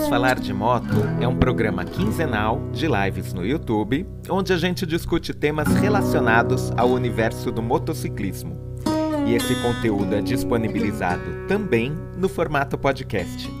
[0.00, 4.86] Vamos Falar de Moto é um programa quinzenal de lives no YouTube, onde a gente
[4.86, 8.58] discute temas relacionados ao universo do motociclismo.
[9.26, 13.52] E esse conteúdo é disponibilizado também no formato podcast.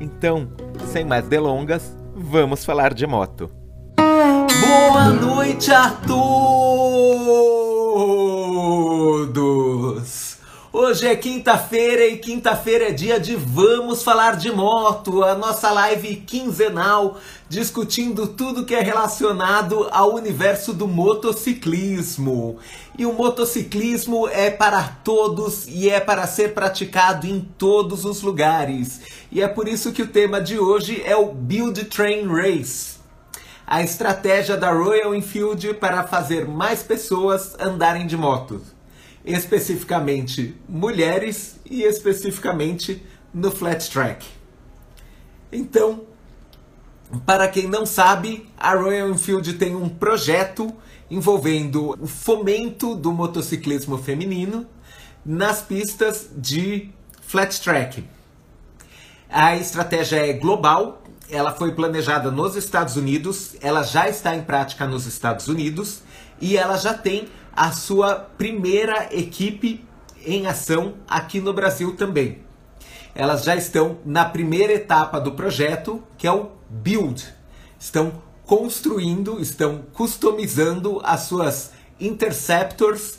[0.00, 0.48] Então,
[0.86, 3.48] sem mais delongas, vamos falar de moto.
[3.96, 6.16] Boa noite a todos!
[10.78, 16.16] Hoje é quinta-feira e quinta-feira é dia de Vamos Falar de Moto, a nossa live
[16.16, 17.16] quinzenal
[17.48, 22.58] discutindo tudo que é relacionado ao universo do motociclismo.
[22.98, 29.00] E o motociclismo é para todos e é para ser praticado em todos os lugares.
[29.32, 32.98] E é por isso que o tema de hoje é o Build Train Race.
[33.66, 38.75] A estratégia da Royal Enfield para fazer mais pessoas andarem de moto
[39.26, 43.04] especificamente mulheres e especificamente
[43.34, 44.24] no flat track.
[45.50, 46.04] Então,
[47.24, 50.72] para quem não sabe, a Royal Enfield tem um projeto
[51.10, 54.66] envolvendo o fomento do motociclismo feminino
[55.24, 56.90] nas pistas de
[57.20, 58.04] flat track.
[59.28, 64.86] A estratégia é global, ela foi planejada nos Estados Unidos, ela já está em prática
[64.86, 66.02] nos Estados Unidos
[66.40, 69.82] e ela já tem a sua primeira equipe
[70.24, 72.44] em ação aqui no Brasil também.
[73.14, 77.24] Elas já estão na primeira etapa do projeto, que é o Build.
[77.78, 83.18] Estão construindo, estão customizando as suas Interceptors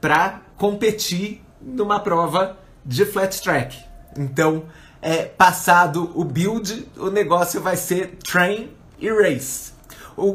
[0.00, 3.78] para competir numa prova de flat track.
[4.16, 4.64] Então,
[5.00, 9.77] é, passado o build, o negócio vai ser train e race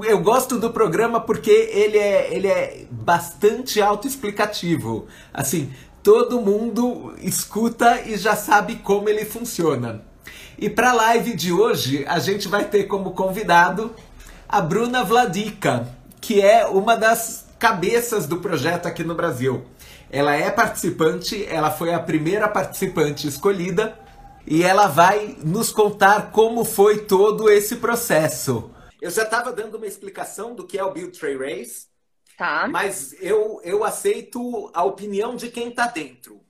[0.05, 5.07] eu gosto do programa porque ele é, ele é bastante autoexplicativo.
[5.33, 10.01] Assim, todo mundo escuta e já sabe como ele funciona.
[10.57, 13.93] E para a live de hoje, a gente vai ter como convidado
[14.47, 15.87] a Bruna Vladica,
[16.21, 19.63] que é uma das cabeças do projeto aqui no Brasil.
[20.09, 23.97] Ela é participante, ela foi a primeira participante escolhida
[24.45, 28.69] e ela vai nos contar como foi todo esse processo.
[29.03, 31.87] Eu já estava dando uma explicação do que é o Build Tray Race.
[32.37, 32.69] Tá.
[32.69, 36.41] Mas eu, eu aceito a opinião de quem está dentro.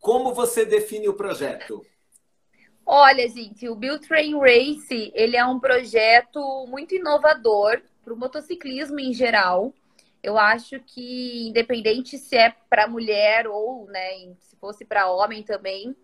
[0.00, 1.84] Como você define o projeto?
[2.86, 8.98] Olha, gente, o Build Train Race ele é um projeto muito inovador para o motociclismo
[8.98, 9.74] em geral.
[10.22, 15.94] Eu acho que, independente se é para mulher ou né, se fosse para homem também,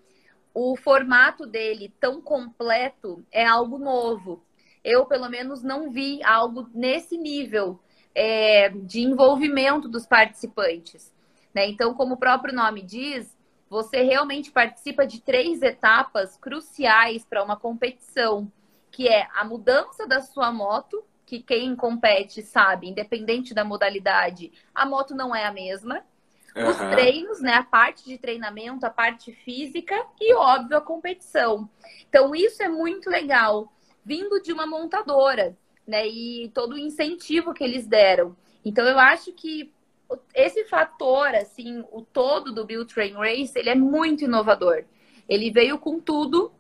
[0.53, 4.45] o formato dele tão completo é algo novo
[4.85, 7.81] eu pelo menos não vi algo nesse nível
[8.15, 11.13] é, de envolvimento dos participantes.
[11.55, 11.69] Né?
[11.69, 13.35] Então, como o próprio nome diz,
[13.69, 18.51] você realmente participa de três etapas cruciais para uma competição,
[18.91, 24.85] que é a mudança da sua moto, que quem compete sabe, independente da modalidade, a
[24.85, 26.05] moto não é a mesma.
[26.55, 26.69] Uhum.
[26.69, 27.55] Os treinos, né?
[27.55, 31.69] A parte de treinamento, a parte física e, óbvio, a competição.
[32.09, 33.73] Então, isso é muito legal
[34.05, 35.57] vindo de uma montadora,
[35.87, 36.07] né?
[36.07, 38.37] E todo o incentivo que eles deram.
[38.65, 39.73] Então eu acho que
[40.35, 44.85] esse fator, assim, o todo do Build Train Race, ele é muito inovador.
[45.29, 46.53] Ele veio com tudo,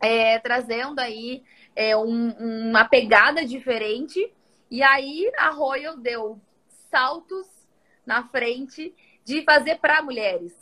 [0.00, 1.42] é, trazendo aí
[1.76, 2.30] é, um,
[2.70, 4.32] uma pegada diferente.
[4.70, 6.40] E aí a Royal deu
[6.90, 7.46] saltos
[8.04, 10.52] na frente de fazer para mulheres.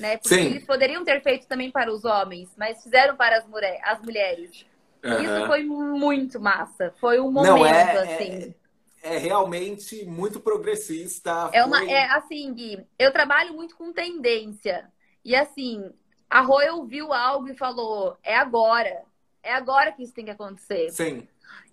[0.00, 0.16] Né?
[0.18, 0.46] Porque Sim.
[0.46, 4.66] eles poderiam ter feito também para os homens, mas fizeram para as, mulher, as mulheres.
[5.04, 5.22] Uhum.
[5.22, 6.92] Isso foi muito massa.
[6.98, 8.54] Foi um momento, Não, é, assim.
[9.02, 11.50] É, é, realmente muito progressista.
[11.52, 11.90] É, uma, foi...
[11.90, 14.90] é assim, Gui, eu trabalho muito com tendência.
[15.24, 15.90] E assim,
[16.28, 19.02] a Royal viu algo e falou: é agora.
[19.42, 20.90] É agora que isso tem que acontecer.
[20.90, 21.26] Sim.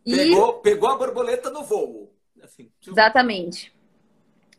[0.06, 0.16] E...
[0.16, 2.14] Pegou, pegou a borboleta no voo.
[2.42, 3.74] Assim, Exatamente.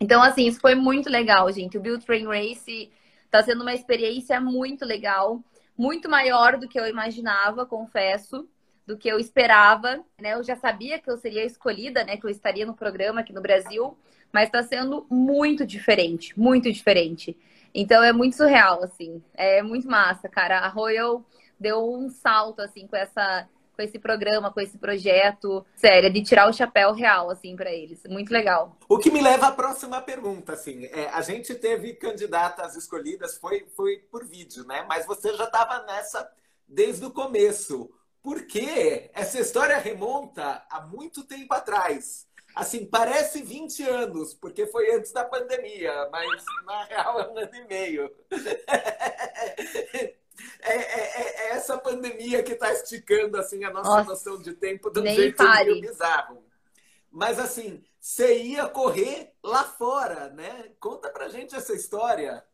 [0.00, 1.78] Então, assim, isso foi muito legal, gente.
[1.78, 2.90] O Build Train Race
[3.24, 5.40] está sendo uma experiência muito legal,
[5.76, 8.48] muito maior do que eu imaginava, confesso
[8.86, 10.34] do que eu esperava, né?
[10.34, 12.16] Eu já sabia que eu seria escolhida, né?
[12.16, 13.96] Que eu estaria no programa aqui no Brasil,
[14.32, 17.36] mas está sendo muito diferente, muito diferente.
[17.74, 19.22] Então é muito surreal, assim.
[19.34, 20.60] É muito massa, cara.
[20.60, 21.24] A Royal
[21.58, 26.48] deu um salto, assim, com essa com esse programa, com esse projeto, sério, de tirar
[26.48, 28.00] o chapéu real, assim, para eles.
[28.08, 28.76] Muito legal.
[28.88, 30.84] O que me leva à próxima pergunta, assim.
[30.86, 34.84] É, a gente teve candidatas escolhidas, foi, foi por vídeo, né?
[34.88, 36.30] Mas você já estava nessa
[36.68, 37.90] desde o começo
[38.24, 42.26] porque essa história remonta a muito tempo atrás.
[42.56, 47.54] Assim, parece 20 anos, porque foi antes da pandemia, mas na real é um ano
[47.54, 48.10] e meio.
[50.60, 54.52] É, é, é, é essa pandemia que está esticando assim a nossa, nossa, noção de
[54.52, 56.42] tempo de um jeito meio bizarro.
[57.10, 60.70] Mas assim, você ia correr lá fora, né?
[60.80, 62.44] Conta pra gente essa história.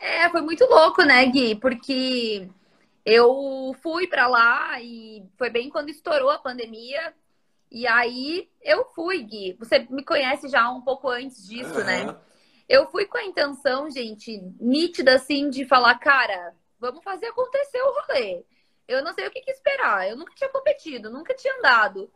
[0.00, 1.54] É, foi muito louco, né, Gui?
[1.54, 2.48] Porque
[3.04, 7.14] eu fui para lá e foi bem quando estourou a pandemia.
[7.70, 9.56] E aí eu fui, Gui.
[9.58, 11.84] Você me conhece já um pouco antes disso, uhum.
[11.84, 12.16] né?
[12.68, 17.92] Eu fui com a intenção, gente, nítida assim, de falar, cara, vamos fazer acontecer o
[18.00, 18.44] rolê.
[18.86, 20.08] Eu não sei o que, que esperar.
[20.08, 22.10] Eu nunca tinha competido, nunca tinha andado.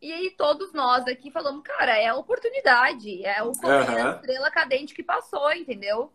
[0.00, 4.10] E aí todos nós aqui falamos, cara, é a oportunidade, é o uhum.
[4.14, 6.12] estrela cadente que passou, entendeu?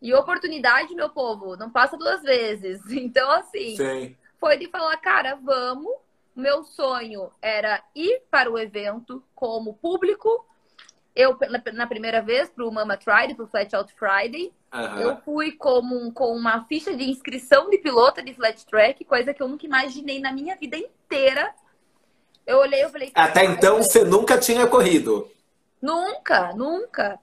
[0.00, 2.80] E oportunidade, meu povo, não passa duas vezes.
[2.90, 4.16] Então, assim, Sim.
[4.38, 5.92] foi de falar, cara, vamos.
[6.34, 10.44] Meu sonho era ir para o evento como público.
[11.14, 11.38] Eu,
[11.74, 15.00] na primeira vez, para o Mama Friday, para o Flat Out Friday, uhum.
[15.00, 19.40] eu fui como, com uma ficha de inscrição de pilota de flat track, coisa que
[19.40, 21.54] eu nunca imaginei na minha vida inteira.
[22.44, 23.12] Eu olhei e falei...
[23.14, 25.30] Até então, você nunca tinha corrido?
[25.80, 27.20] Nunca, nunca.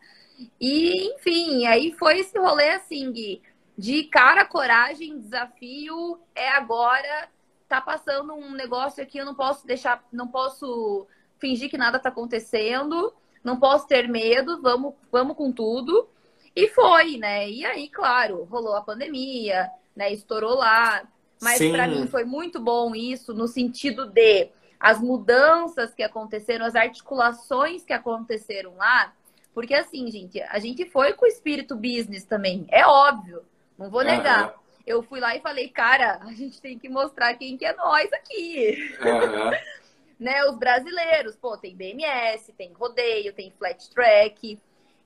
[0.60, 3.42] E, enfim, aí foi esse rolê assim, Gui,
[3.78, 7.30] de cara, coragem, desafio, é agora,
[7.68, 11.08] tá passando um negócio aqui, eu não posso deixar, não posso
[11.40, 16.08] fingir que nada tá acontecendo, não posso ter medo, vamos, vamos com tudo.
[16.56, 17.50] E foi, né?
[17.50, 20.12] E aí, claro, rolou a pandemia, né?
[20.12, 21.04] Estourou lá.
[21.42, 24.50] Mas para mim foi muito bom isso, no sentido de
[24.80, 29.14] as mudanças que aconteceram, as articulações que aconteceram lá,
[29.54, 33.44] porque assim, gente, a gente foi com o espírito business também, é óbvio,
[33.78, 34.48] não vou negar.
[34.48, 34.62] Uhum.
[34.86, 38.12] Eu fui lá e falei, cara, a gente tem que mostrar quem que é nós
[38.14, 38.96] aqui.
[39.00, 39.52] Uhum.
[40.20, 44.60] né, os brasileiros, pô, tem BMS, tem rodeio, tem flat track.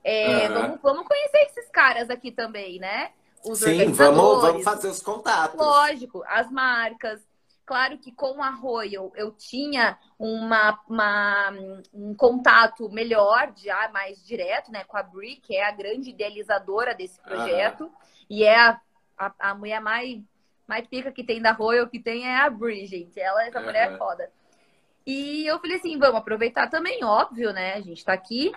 [0.04, 0.54] É, uhum.
[0.54, 3.10] vamos, vamos conhecer esses caras aqui também, né?
[3.44, 5.58] Os Sim, vamos, vamos fazer os contatos.
[5.58, 7.20] Lógico, as marcas.
[7.66, 11.50] Claro que com a Royal eu tinha uma, uma,
[11.92, 16.94] um contato melhor, já mais direto, né, com a Bri, que é a grande idealizadora
[16.94, 17.86] desse projeto.
[17.86, 17.92] Uhum.
[18.30, 18.80] E é a,
[19.18, 20.22] a, a, mulher mais,
[20.64, 23.18] mais pica que tem da Royal, que tem é a Bri, gente.
[23.18, 23.64] Ela, essa uhum.
[23.64, 24.30] mulher é foda.
[25.04, 27.74] E eu falei assim, vamos aproveitar também, óbvio, né?
[27.74, 28.52] A gente tá aqui.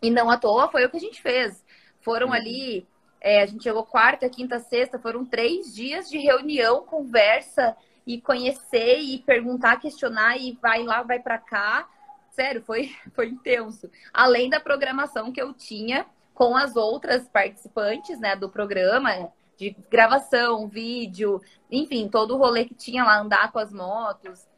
[0.00, 1.64] E não à toa foi o que a gente fez.
[2.02, 2.34] Foram uhum.
[2.34, 2.86] ali,
[3.20, 7.76] é, a gente chegou quarta, quinta, sexta, foram três dias de reunião, conversa
[8.08, 11.86] e conhecer e perguntar, questionar e vai lá, vai para cá.
[12.30, 13.90] Sério, foi, foi intenso.
[14.14, 20.66] Além da programação que eu tinha com as outras participantes, né, do programa, de gravação,
[20.66, 24.48] vídeo, enfim, todo o rolê que tinha lá, andar com as motos.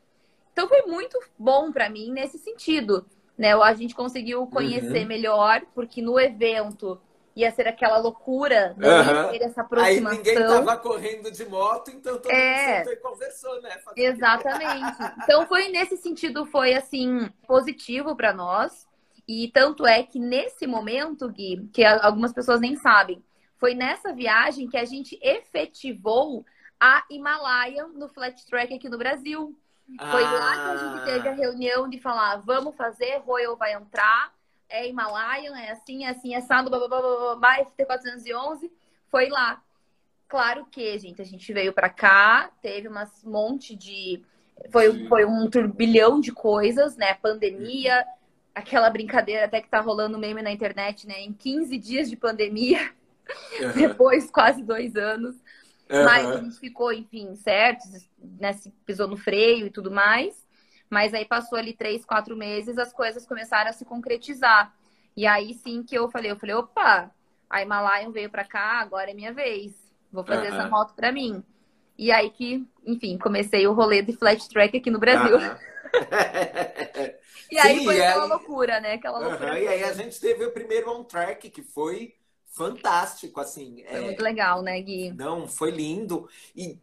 [0.52, 3.04] Então foi muito bom para mim nesse sentido,
[3.36, 3.54] né?
[3.54, 5.08] A gente conseguiu conhecer uhum.
[5.08, 7.00] melhor, porque no evento
[7.34, 8.88] ia ser aquela loucura, né?
[8.88, 9.30] Uhum.
[9.30, 10.10] Ter essa aproximação.
[10.10, 12.84] Aí ninguém tava correndo de moto, então todo é...
[12.84, 13.78] mundo conversou, né?
[13.78, 14.96] Fazendo Exatamente.
[15.22, 18.88] então foi nesse sentido, foi assim, positivo para nós.
[19.28, 23.22] E tanto é que nesse momento, Gui, que algumas pessoas nem sabem,
[23.58, 26.44] foi nessa viagem que a gente efetivou
[26.80, 29.56] a Himalaia no flat track aqui no Brasil.
[30.10, 30.32] Foi ah.
[30.32, 34.32] lá que a gente teve a reunião de falar, vamos fazer, Royal vai entrar
[34.70, 38.70] é Himalayan, é assim, é assim, é sábado, blá, blá, blá, blá, FT411,
[39.10, 39.62] foi lá.
[40.28, 42.94] Claro que, gente, a gente veio para cá, teve um
[43.24, 44.22] monte de.
[44.70, 47.14] Foi, foi um turbilhão de coisas, né?
[47.14, 48.06] Pandemia,
[48.54, 51.20] aquela brincadeira até que tá rolando meme na internet, né?
[51.20, 52.78] Em 15 dias de pandemia,
[53.60, 53.72] uhum.
[53.74, 55.34] depois quase dois anos.
[55.90, 56.04] Uhum.
[56.04, 57.82] Mas a gente ficou, enfim, certo,
[58.38, 58.52] né?
[58.52, 60.46] Se pisou no freio e tudo mais.
[60.90, 64.74] Mas aí passou ali três, quatro meses, as coisas começaram a se concretizar.
[65.16, 67.10] E aí sim que eu falei, eu falei, opa,
[67.48, 69.72] a Himalayan veio para cá, agora é minha vez.
[70.12, 71.42] Vou fazer essa moto para mim.
[71.96, 75.38] E aí que, enfim, comecei o rolê de flat track aqui no Brasil.
[77.50, 78.30] e aí sim, foi e aquela aí...
[78.30, 78.94] loucura, né?
[78.94, 79.60] Aquela loucura.
[79.60, 82.14] E aí a gente teve o primeiro on track que foi
[82.46, 83.84] fantástico, assim.
[83.88, 84.00] Foi é...
[84.00, 85.12] muito legal, né, Gui?
[85.12, 86.28] Não, foi lindo.
[86.56, 86.78] E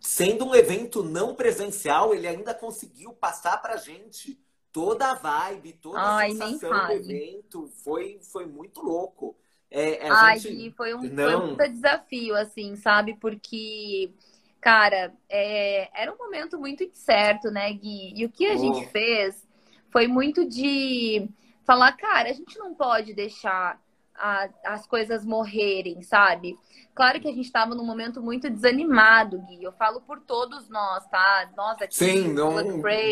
[0.00, 4.40] sendo um evento não presencial, ele ainda conseguiu passar pra gente
[4.72, 7.68] toda a vibe, toda Ai, a sensação do evento.
[7.84, 9.36] Foi, foi muito louco.
[9.70, 10.74] É, Ai, gente...
[10.74, 11.54] foi, um, não...
[11.54, 13.14] foi um desafio, assim, sabe?
[13.20, 14.12] Porque,
[14.60, 18.14] cara, é, era um momento muito incerto, né, Gui?
[18.16, 18.58] E o que a oh.
[18.58, 19.46] gente fez
[19.90, 21.28] foi muito de
[21.64, 23.80] falar, cara, a gente não pode deixar
[24.20, 26.56] a, as coisas morrerem, sabe?
[26.94, 29.62] Claro que a gente estava num momento muito desanimado, Gui.
[29.62, 31.48] Eu falo por todos nós, tá?
[31.56, 31.94] Nós aqui.
[31.94, 32.52] Sim, não,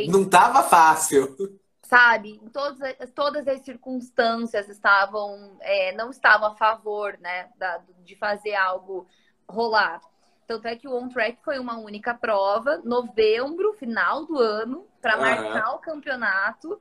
[0.09, 1.35] não tava fácil.
[1.83, 2.38] Sabe?
[2.53, 9.07] Todas, todas as circunstâncias estavam, é, não estavam a favor, né, da, de fazer algo
[9.49, 10.03] rolar.
[10.47, 15.17] Tanto é que o On Track foi uma única prova, novembro, final do ano, para
[15.17, 16.81] marcar o campeonato.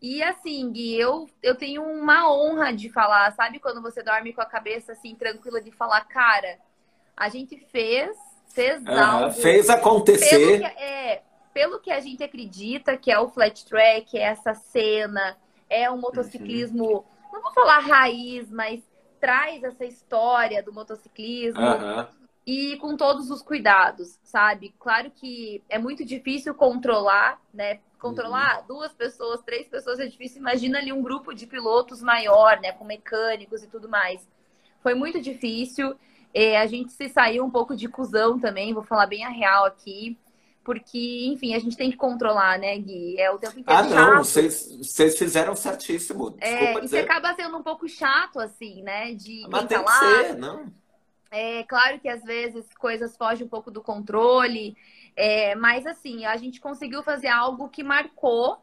[0.00, 4.40] E assim, Gui, eu, eu tenho uma honra de falar, sabe quando você dorme com
[4.40, 6.58] a cabeça assim, tranquila de falar, cara,
[7.14, 8.16] a gente fez,
[8.48, 9.32] fez Aham, algo.
[9.32, 10.58] Fez Pelo acontecer.
[10.58, 15.36] que, é, pelo que a gente acredita que é o flat track, é essa cena,
[15.68, 18.80] é um motociclismo, não vou falar raiz, mas
[19.20, 22.08] traz essa história do motociclismo Aham.
[22.46, 24.74] e com todos os cuidados, sabe?
[24.78, 27.80] Claro que é muito difícil controlar, né?
[28.00, 30.40] Controlar duas pessoas, três pessoas é difícil.
[30.40, 32.72] Imagina ali um grupo de pilotos maior, né?
[32.72, 34.26] Com mecânicos e tudo mais.
[34.82, 35.94] Foi muito difícil.
[36.32, 39.64] É, a gente se saiu um pouco de cuzão também, vou falar bem a real
[39.66, 40.18] aqui.
[40.64, 43.18] Porque, enfim, a gente tem que controlar, né, Gui?
[43.18, 46.36] É o tempo inteiro Ah, não, vocês vocês fizeram certíssimo.
[46.38, 46.98] É, Desculpa e você dizer.
[47.00, 49.14] acaba sendo um pouco chato, assim, né?
[49.14, 50.70] De Mas quem tem que ser, não?
[51.30, 54.76] é claro que às vezes coisas fogem um pouco do controle,
[55.20, 58.58] é, mas assim, a gente conseguiu fazer algo que marcou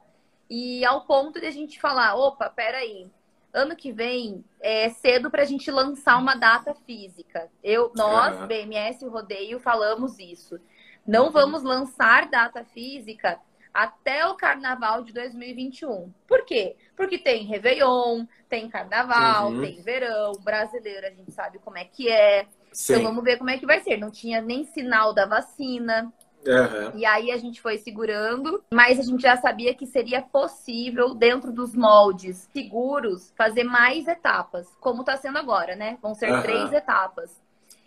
[0.49, 3.05] e ao ponto de a gente falar, opa, peraí,
[3.53, 7.47] ano que vem é cedo para a gente lançar uma data física.
[7.63, 8.47] Eu, nós, Aham.
[8.47, 10.59] BMS e Rodeio, falamos isso.
[11.05, 11.31] Não Uhum.
[11.31, 13.39] vamos lançar data física
[13.71, 16.11] até o carnaval de 2021.
[16.27, 16.75] Por quê?
[16.95, 19.61] Porque tem Réveillon, tem carnaval, Uhum.
[19.61, 22.47] tem verão, brasileiro, a gente sabe como é que é.
[22.71, 22.93] Sim.
[22.93, 23.97] Então vamos ver como é que vai ser.
[23.97, 26.11] Não tinha nem sinal da vacina.
[26.45, 26.93] Aham.
[26.95, 31.51] E aí a gente foi segurando, mas a gente já sabia que seria possível, dentro
[31.51, 35.97] dos moldes seguros, fazer mais etapas, como está sendo agora, né?
[36.01, 36.41] Vão ser Aham.
[36.41, 37.41] três etapas.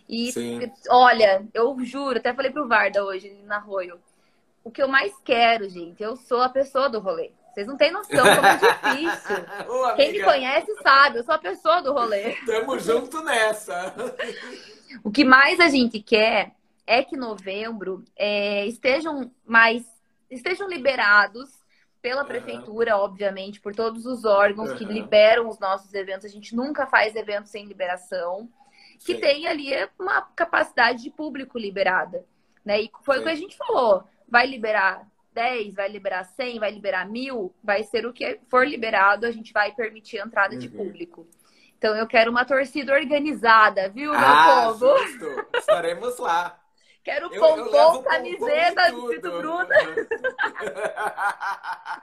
[0.09, 0.71] E Sim.
[0.88, 4.00] olha, eu juro, até falei pro Varda hoje na Arroio.
[4.64, 7.30] O que eu mais quero, gente, eu sou a pessoa do rolê.
[7.52, 9.37] Vocês não têm noção como é difícil.
[9.69, 12.37] Ô, Quem me conhece sabe, eu sou a pessoa do rolê.
[12.47, 13.95] Tamo junto nessa.
[15.02, 16.52] O que mais a gente quer
[16.90, 19.85] é que novembro é, estejam mais
[20.28, 21.49] estejam liberados
[22.02, 24.92] pela prefeitura, obviamente, por todos os órgãos que Aham.
[24.94, 26.25] liberam os nossos eventos.
[26.25, 28.49] A gente nunca faz evento sem liberação.
[29.04, 29.20] Que Sim.
[29.20, 32.25] tem ali uma capacidade de público liberada.
[32.64, 32.82] Né?
[32.82, 33.20] E foi Sim.
[33.20, 34.04] o que a gente falou.
[34.28, 39.26] Vai liberar 10, vai liberar 100, vai liberar mil, vai ser o que for liberado,
[39.26, 40.76] a gente vai permitir a entrada de Uhum.
[40.76, 41.26] público.
[41.78, 44.97] Então eu quero uma torcida organizada, viu, meu Ah, povo?
[44.99, 45.26] justo.
[45.56, 46.60] Estaremos lá.
[47.02, 49.38] Quero pompom, camiseta, pompom e escrito tudo.
[49.38, 49.69] Bruna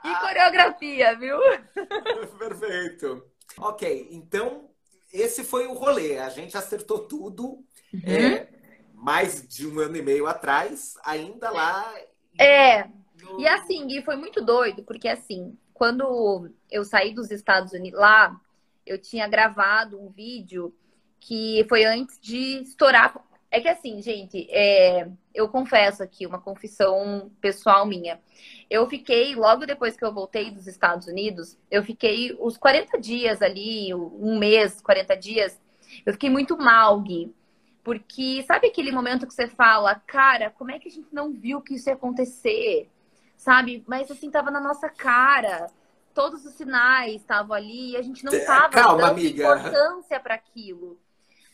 [0.04, 1.38] e coreografia, viu?
[2.38, 3.24] Perfeito.
[3.58, 4.68] Ok, então
[5.12, 6.18] esse foi o rolê.
[6.18, 7.64] A gente acertou tudo.
[7.92, 8.00] Uhum.
[8.04, 8.48] é,
[8.92, 11.94] mais de um ano e meio atrás, ainda lá.
[12.38, 12.84] É.
[13.22, 17.98] no- E assim, Gui, foi muito doido, porque assim, quando eu saí dos Estados Unidos
[18.00, 18.38] lá,
[18.84, 20.74] eu tinha gravado um vídeo
[21.20, 23.14] que foi antes de estourar.
[23.50, 28.20] É que assim, gente, é, eu confesso aqui, uma confissão pessoal minha.
[28.68, 33.40] Eu fiquei, logo depois que eu voltei dos Estados Unidos, eu fiquei os 40 dias
[33.40, 35.58] ali, um mês, 40 dias,
[36.04, 37.34] eu fiquei muito mal, Gui.
[37.82, 41.62] Porque sabe aquele momento que você fala, cara, como é que a gente não viu
[41.62, 42.90] que isso ia acontecer?
[43.36, 43.82] Sabe?
[43.86, 45.70] Mas assim, tava na nossa cara.
[46.12, 49.42] Todos os sinais estavam ali e a gente não É, tava calma, dando amiga.
[49.48, 50.98] importância para aquilo.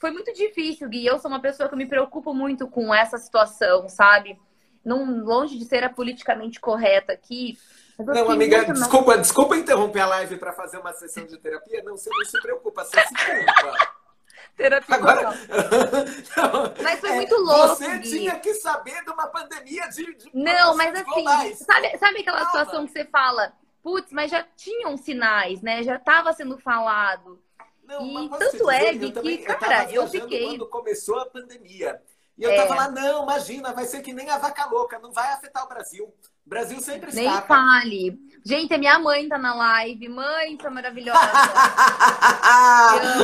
[0.05, 1.07] Foi muito difícil, Gui.
[1.07, 4.39] Eu sou uma pessoa que me preocupo muito com essa situação, sabe?
[4.85, 7.59] Não, longe de ser a politicamente correta aqui.
[7.99, 11.83] Não, amiga, muito desculpa, desculpa interromper a live para fazer uma sessão de terapia.
[11.83, 13.95] Não, você não se preocupa, você se culpa.
[14.59, 15.33] terapia Agora.
[15.33, 16.75] total.
[16.85, 18.11] Mas foi É, muito louco, Você Gui.
[18.11, 20.15] tinha que saber de uma pandemia de.
[20.17, 21.59] de Não, mas assim, globais.
[21.61, 22.51] sabe, sabe aquela Calma.
[22.51, 25.83] situação que você fala, putz, mas já tinham sinais, né?
[25.83, 27.43] Já estava sendo falado.
[27.87, 31.19] Não, E tanto é, Gui, eu também- que, eu cara, eu viajando fiquei- Quando começou
[31.21, 32.01] a pandemia.
[32.37, 32.57] E eu É.
[32.57, 35.69] tava lá, não, imagina, vai ser que nem a vaca louca, não vai afetar o
[35.69, 36.13] Brasil.
[36.47, 37.47] O Brasil sempre Nem escapa.
[37.57, 38.19] fale.
[38.47, 40.07] Gente, a minha mãe tá na live.
[40.11, 41.19] Mãe, tá maravilhosa.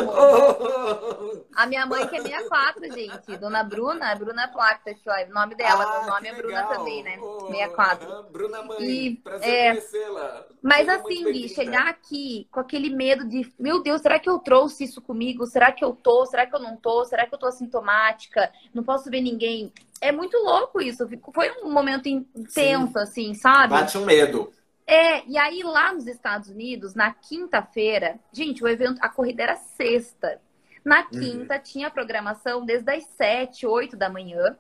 [0.01, 1.45] amo.
[1.55, 3.37] A minha mãe que é 64, gente.
[3.37, 5.31] Dona Bruna, Bruna Placa, tá aqui, ó.
[5.31, 6.75] O nome dela, Ah, o nome é Bruna legal.
[6.75, 7.19] também, né?
[7.21, 8.11] Oh, 64.
[8.11, 10.47] aham, Bruna Mãe, E, prazer é, conhecê-la.
[10.63, 14.31] Mas Seja muito assim, Gui, chegar aqui com aquele medo de, meu Deus, será que
[14.31, 15.45] eu trouxe isso comigo?
[15.47, 16.25] Será que eu tô?
[16.25, 17.05] Será que eu não tô?
[17.05, 18.51] Será que eu tô assintomática?
[18.73, 19.71] Não posso ver ninguém.
[20.01, 21.09] É muito louco isso.
[21.35, 23.75] Foi um momento intenso, assim, sabe?
[23.75, 24.53] Bate um medo.
[24.87, 29.57] É, e aí lá nos Estados Unidos, na quinta-feira, gente, o evento, a corrida era
[29.57, 30.41] sexta.
[30.85, 34.57] Na quinta tinha a programação desde as sete, oito da manhã.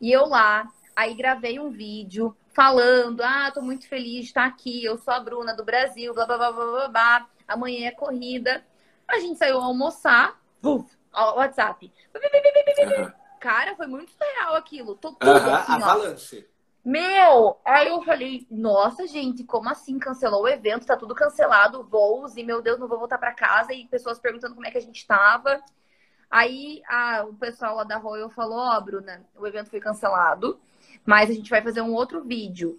[0.00, 4.84] E eu lá, aí gravei um vídeo falando: ah, tô muito feliz de estar aqui,
[4.84, 7.28] eu sou a Bruna do Brasil, blá blá blá blá blá, blá.
[7.48, 8.64] amanhã é corrida.
[9.08, 11.92] A gente saiu almoçar, uf, WhatsApp.
[12.84, 13.21] Aham.
[13.42, 14.94] Cara, foi muito surreal aquilo.
[14.94, 16.48] Tô tudo Uh -huh, assim, avalanche.
[16.84, 20.86] Meu, aí eu falei, nossa, gente, como assim cancelou o evento?
[20.86, 23.72] Tá tudo cancelado, voos, e meu Deus, não vou voltar para casa.
[23.72, 25.60] E pessoas perguntando como é que a gente tava.
[26.30, 30.60] Aí a, o pessoal lá da Royal falou, ó, oh, Bruna, o evento foi cancelado,
[31.04, 32.78] mas a gente vai fazer um outro vídeo.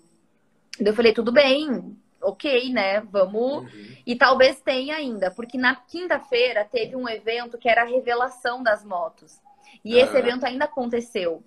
[0.79, 3.01] Eu falei, tudo bem, ok, né?
[3.01, 3.63] Vamos.
[3.63, 3.97] Uhum.
[4.05, 8.85] E talvez tenha ainda, porque na quinta-feira teve um evento que era a revelação das
[8.85, 9.43] motos.
[9.83, 11.43] E esse evento ainda aconteceu.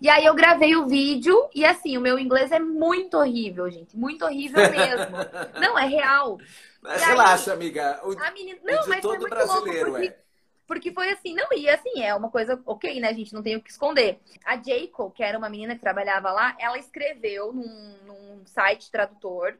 [0.00, 3.96] E aí eu gravei o vídeo e assim, o meu inglês é muito horrível, gente.
[3.96, 5.16] Muito horrível mesmo.
[5.60, 6.38] não, é real.
[6.80, 8.00] Mas relaxa, aí, amiga.
[8.02, 8.58] O, a menina...
[8.64, 10.18] Não, mas todo brasileiro louco, porque, é.
[10.66, 13.14] Porque foi assim, não, e assim, é uma coisa ok, né?
[13.14, 14.18] Gente não tem o que esconder.
[14.44, 19.56] A Jaco, que era uma menina que trabalhava lá, ela escreveu num, num site tradutor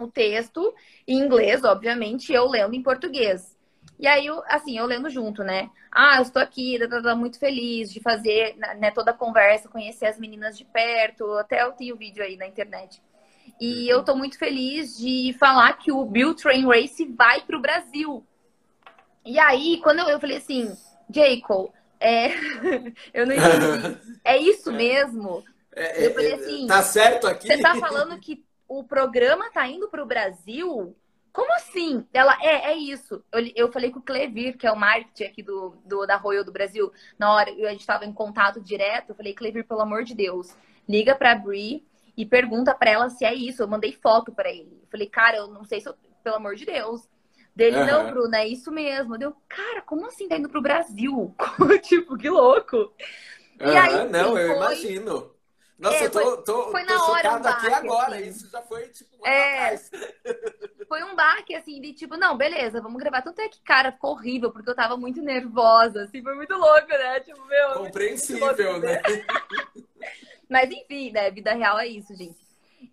[0.00, 0.74] o texto
[1.06, 3.51] em inglês, obviamente, eu lendo em português.
[3.98, 5.70] E aí, eu, assim, eu lendo junto, né?
[5.90, 10.18] Ah, eu estou aqui, tá, muito feliz de fazer né, toda a conversa, conhecer as
[10.18, 11.32] meninas de perto.
[11.34, 13.00] Até eu tenho vídeo aí na internet.
[13.60, 17.60] E eu tô muito feliz de falar que o Bill Train Race vai para o
[17.60, 18.26] Brasil.
[19.24, 20.76] E aí, quando eu, eu falei assim,
[21.08, 21.70] Jacob,
[22.00, 22.32] é...
[23.14, 24.18] eu não entendi.
[24.24, 25.44] É isso mesmo?
[25.74, 27.46] É, eu falei é, assim, tá certo aqui?
[27.46, 30.96] Você tá falando que o programa tá indo para o Brasil?
[31.32, 32.06] Como assim?
[32.12, 33.24] Ela, é, é isso.
[33.32, 36.44] Eu, eu falei com o Clevir, que é o marketing aqui do, do, da Royal
[36.44, 39.10] do Brasil, na hora a gente estava em contato direto.
[39.10, 40.54] Eu falei, Clevir, pelo amor de Deus,
[40.86, 41.84] liga pra Bri
[42.16, 43.62] e pergunta pra ela se é isso.
[43.62, 44.78] Eu mandei foto pra ele.
[44.82, 47.08] Eu falei, cara, eu não sei se eu, pelo amor de Deus.
[47.56, 47.86] Dele, uhum.
[47.86, 49.16] não, Bruna, é isso mesmo.
[49.16, 51.34] Deu, cara, como assim tá indo pro Brasil?
[51.82, 52.76] tipo, que louco.
[52.76, 53.78] Uhum.
[53.78, 54.56] Aí, não, eu foi...
[54.56, 55.31] imagino.
[55.82, 58.14] Nossa, é, eu tô, tô, foi na hora um aqui agora.
[58.14, 58.28] Assim.
[58.28, 59.76] Isso já foi, tipo, um é,
[60.86, 63.20] Foi um baque, assim, de tipo, não, beleza, vamos gravar.
[63.20, 66.86] Tanto é que, cara, ficou horrível, porque eu tava muito nervosa, assim, foi muito louco,
[66.86, 67.18] né?
[67.20, 67.70] Tipo, meu...
[67.84, 69.02] Compreensível, né?
[70.48, 71.30] Mas, enfim, né?
[71.32, 72.38] Vida real é isso, gente.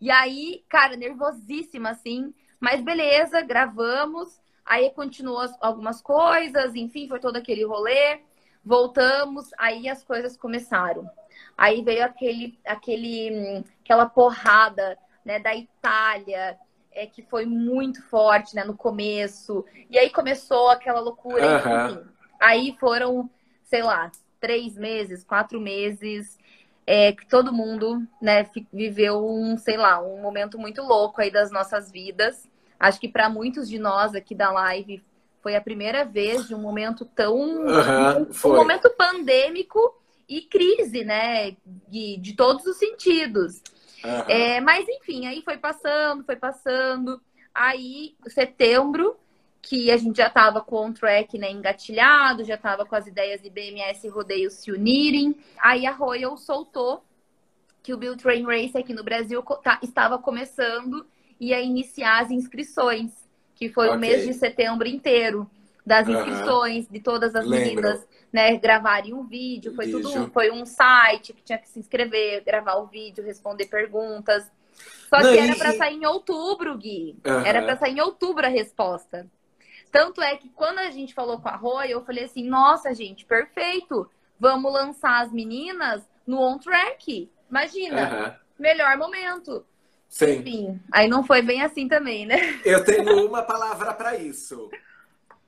[0.01, 2.33] E aí, cara, nervosíssima, assim.
[2.59, 4.41] Mas beleza, gravamos.
[4.65, 8.21] Aí continuou algumas coisas, enfim, foi todo aquele rolê.
[8.69, 11.09] Voltamos, aí as coisas começaram.
[11.57, 16.55] Aí veio aquele, aquele, aquela porrada né, da Itália,
[16.91, 19.65] é, que foi muito forte né, no começo.
[19.89, 21.43] E aí começou aquela loucura.
[21.43, 21.87] Uhum.
[21.87, 22.09] Enfim.
[22.39, 23.27] Aí foram,
[23.63, 26.37] sei lá, três meses, quatro meses,
[26.85, 31.49] é, que todo mundo né, viveu um, sei lá, um momento muito louco aí das
[31.49, 32.47] nossas vidas.
[32.79, 35.03] Acho que para muitos de nós aqui da live
[35.41, 37.35] foi a primeira vez de um momento tão.
[37.35, 39.95] Uhum, um, um momento pandêmico
[40.27, 41.55] e crise, né?
[41.87, 43.61] De, de todos os sentidos.
[44.03, 44.19] Uhum.
[44.27, 47.21] É, mas enfim, aí foi passando, foi passando.
[47.53, 49.17] Aí, setembro,
[49.61, 53.41] que a gente já estava com o track né, engatilhado, já estava com as ideias
[53.41, 55.35] de BMS e rodeio se unirem.
[55.59, 57.03] Aí a Royal soltou
[57.83, 61.05] que o Build Train Race aqui no Brasil tá, estava começando
[61.39, 63.11] e a iniciar as inscrições,
[63.59, 63.97] que foi okay.
[63.97, 65.49] o mês de setembro inteiro
[65.85, 66.93] das inscrições, uhum.
[66.93, 67.67] de todas as Lembro.
[67.67, 69.75] meninas né, gravarem um vídeo.
[69.75, 70.01] Foi vídeo.
[70.01, 74.49] tudo, foi um site que tinha que se inscrever, gravar o vídeo, responder perguntas.
[75.09, 75.57] Só Não, que era e...
[75.57, 77.17] para sair em outubro, Gui.
[77.25, 77.45] Uhum.
[77.45, 79.27] Era para sair em outubro a resposta.
[79.91, 83.25] Tanto é que quando a gente falou com a Roy, eu falei assim: nossa, gente,
[83.25, 84.09] perfeito.
[84.39, 87.29] Vamos lançar as meninas no on track.
[87.49, 88.63] Imagina, uhum.
[88.63, 89.65] melhor momento.
[90.09, 90.81] Sim.
[90.91, 92.59] Aí não foi bem assim também, né?
[92.65, 94.69] Eu tenho uma palavra para isso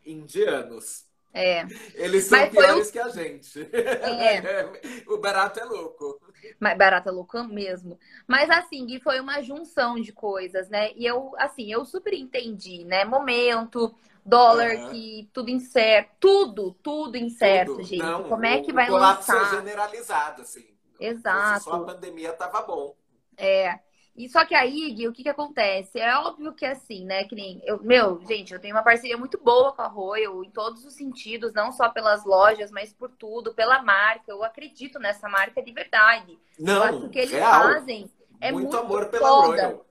[0.05, 1.05] indianos.
[1.33, 1.65] É.
[1.95, 2.91] Eles são Mas piores o...
[2.91, 3.61] que a gente.
[3.73, 4.69] É.
[5.07, 6.19] o barato é louco.
[6.59, 7.97] Mas barato é louco mesmo.
[8.27, 10.91] Mas assim, Gui, foi uma junção de coisas, né?
[10.95, 13.05] E eu, assim, eu super entendi, né?
[13.05, 13.95] Momento,
[14.25, 14.89] dólar uhum.
[14.89, 17.83] que tudo incerto, tudo, tudo incerto, tudo.
[17.83, 18.03] gente.
[18.03, 19.33] Não, Como é que vai lançar?
[19.33, 20.67] colapso generalizado, assim.
[20.99, 21.63] Exato.
[21.63, 22.93] Só a pandemia tava bom.
[23.37, 23.79] É.
[24.15, 25.99] E só que aí, Gui, o que que acontece?
[25.99, 27.23] É óbvio que é assim, né?
[27.23, 30.51] Que nem eu, meu, gente, eu tenho uma parceria muito boa com a Royal em
[30.51, 34.29] todos os sentidos, não só pelas lojas, mas por tudo, pela marca.
[34.29, 36.37] Eu acredito nessa marca de verdade.
[36.59, 37.63] Não, eu acho que eles real.
[37.63, 39.67] fazem é muito, muito amor pela foda.
[39.67, 39.85] Royal.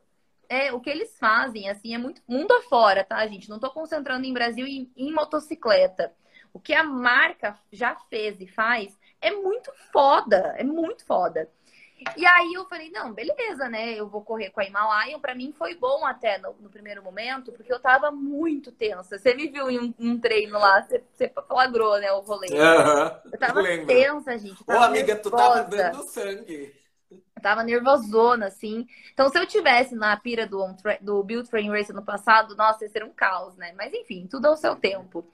[0.48, 3.48] É, o que eles fazem, assim, é muito mundo afora, tá, gente?
[3.48, 6.12] Não tô concentrando em Brasil e em motocicleta.
[6.52, 11.48] O que a marca já fez e faz é muito foda, é muito foda.
[12.16, 13.92] E aí eu falei, não, beleza, né?
[13.92, 15.20] Eu vou correr com a Himalayan.
[15.20, 19.18] Para mim foi bom até no, no, primeiro momento, porque eu tava muito tensa.
[19.18, 22.48] Você me viu em um, um treino lá, você, você flagrou, né, o rolê.
[22.48, 23.86] Uhum, eu tava lembro.
[23.86, 24.62] tensa, gente.
[24.66, 25.22] Ô, amiga, nervosa.
[25.22, 26.74] tu tava dando sangue.
[27.10, 28.86] Eu tava nervosona, assim.
[29.12, 30.64] Então, se eu tivesse na pira do,
[31.00, 33.72] do Build Train Race no passado, nossa, ia ser um caos, né?
[33.76, 35.26] Mas enfim, tudo ao seu tempo.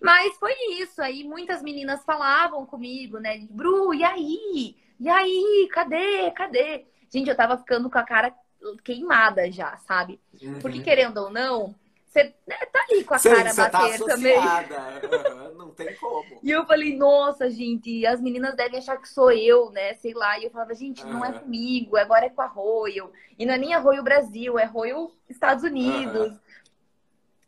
[0.00, 1.00] Mas foi isso.
[1.00, 3.46] Aí muitas meninas falavam comigo, né?
[3.50, 4.76] Bru, e aí?
[4.98, 5.68] E aí?
[5.72, 6.30] Cadê?
[6.32, 6.86] Cadê?
[7.10, 8.34] Gente, eu tava ficando com a cara
[8.82, 10.20] queimada já, sabe?
[10.42, 10.58] Uhum.
[10.60, 11.74] Porque querendo ou não,
[12.16, 14.38] você né, tá ali com a Sim, cara tá bater tá também.
[14.38, 16.40] Uhum, não tem como.
[16.42, 19.94] E eu falei, nossa, gente, as meninas devem achar que sou eu, né?
[19.94, 20.38] Sei lá.
[20.38, 21.12] E eu falava, gente, uhum.
[21.12, 23.12] não é comigo, agora é com a Royal.
[23.38, 26.32] E não é nem a Royal Brasil, é Royal Estados Unidos.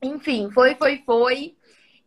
[0.02, 1.56] Enfim, foi, foi, foi.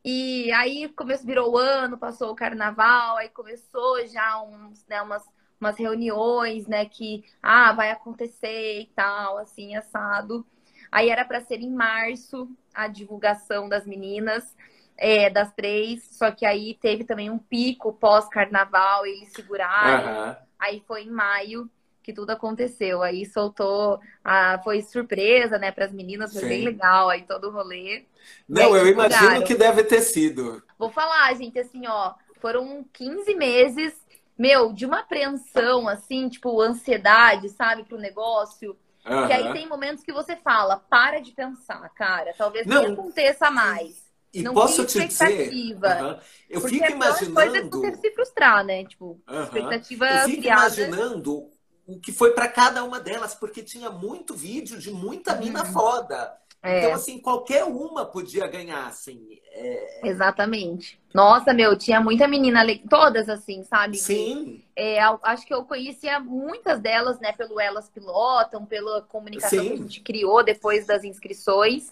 [0.03, 5.23] E aí começou, virou o ano, passou o carnaval, aí começou já uns, né, umas,
[5.59, 10.45] umas reuniões, né, que ah, vai acontecer e tal, assim, assado.
[10.91, 14.55] Aí era para ser em março a divulgação das meninas,
[14.97, 20.29] é, das três, só que aí teve também um pico pós-carnaval, eles seguraram.
[20.29, 20.35] Uhum.
[20.59, 21.69] Aí foi em maio
[22.03, 23.01] que tudo aconteceu.
[23.01, 26.49] Aí soltou, a, foi surpresa, né, para as meninas, foi Sim.
[26.49, 28.05] bem legal aí todo o rolê.
[28.47, 30.61] Não, eu imagino que deve ter sido.
[30.77, 33.93] Vou falar, gente, assim, ó, foram 15 meses,
[34.37, 38.75] meu, de uma apreensão, assim, tipo, ansiedade, sabe, pro negócio.
[39.05, 39.27] Uhum.
[39.27, 43.49] Que aí tem momentos que você fala, para de pensar, cara, talvez não, nem aconteça
[43.49, 44.11] mais.
[44.33, 46.17] E não posso te dizer, uhum.
[46.49, 47.33] eu fico imaginando.
[47.33, 48.85] Coisa é você se frustrar, né?
[48.85, 49.43] Tipo, uhum.
[49.43, 50.61] expectativa eu fico criada...
[50.61, 51.51] imaginando
[51.95, 55.71] o que foi para cada uma delas, porque tinha muito vídeo de muita mina uhum.
[55.71, 56.37] foda.
[56.63, 56.79] É.
[56.79, 59.39] Então, assim, qualquer uma podia ganhar, assim.
[59.51, 60.07] É...
[60.07, 61.01] Exatamente.
[61.13, 63.97] Nossa, meu, tinha muita menina, todas assim, sabe?
[63.97, 64.63] Sim.
[64.75, 69.67] É, acho que eu conhecia muitas delas, né, pelo Elas Pilotam, pela comunicação Sim.
[69.67, 71.91] que a gente criou depois das inscrições.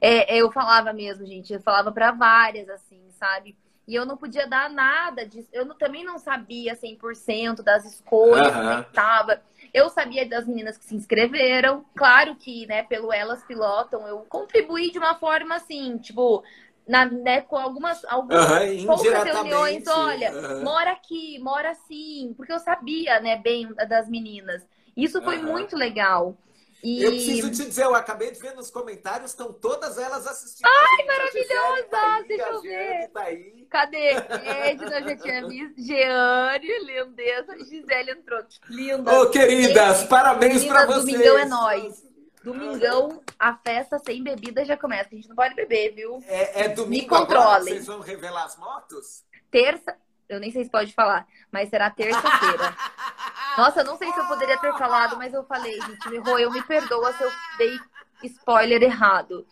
[0.00, 3.56] É, eu falava mesmo, gente, eu falava para várias, assim, sabe?
[3.88, 5.48] E eu não podia dar nada disso.
[5.50, 8.84] Eu não, também não sabia 100% das escolhas, uhum.
[8.84, 9.40] que tava.
[9.72, 11.82] Eu sabia das meninas que se inscreveram.
[11.96, 16.44] Claro que, né, pelo Elas Pilotam, eu contribuí de uma forma assim, tipo,
[16.86, 20.64] na, né, com algumas, algumas uhum, poucas reuniões, olha, uhum.
[20.64, 24.68] mora aqui, mora assim, porque eu sabia, né, bem das meninas.
[24.94, 25.44] Isso foi uhum.
[25.44, 26.36] muito legal.
[26.82, 27.02] E...
[27.02, 30.66] Eu preciso te dizer, eu acabei de ver nos comentários, estão todas elas assistindo.
[30.66, 31.82] Ai, maravilhosa!
[31.90, 33.08] Tá aí, Deixa eu ver.
[33.08, 33.24] Tá
[33.70, 34.10] Cadê?
[34.44, 35.82] Edna já tinha visto.
[35.82, 37.58] Jeane, lindeza.
[37.64, 38.40] Gisele entrou.
[38.68, 39.20] Linda.
[39.20, 41.04] Ô, queridas, parabéns para vocês.
[41.04, 42.08] Domingão é nós.
[42.42, 45.08] Domingão, a festa sem bebida já começa.
[45.12, 46.22] A gente não pode beber, viu?
[46.26, 47.74] É, é domingo Me controlem.
[47.74, 49.24] Vocês vão revelar as motos?
[49.50, 49.96] Terça,
[50.28, 52.76] eu nem sei se pode falar, mas será terça-feira.
[53.58, 56.48] Nossa, eu não sei se eu poderia ter falado, mas eu falei, gente, me eu
[56.52, 57.76] me perdoa se eu dei
[58.22, 59.44] spoiler errado.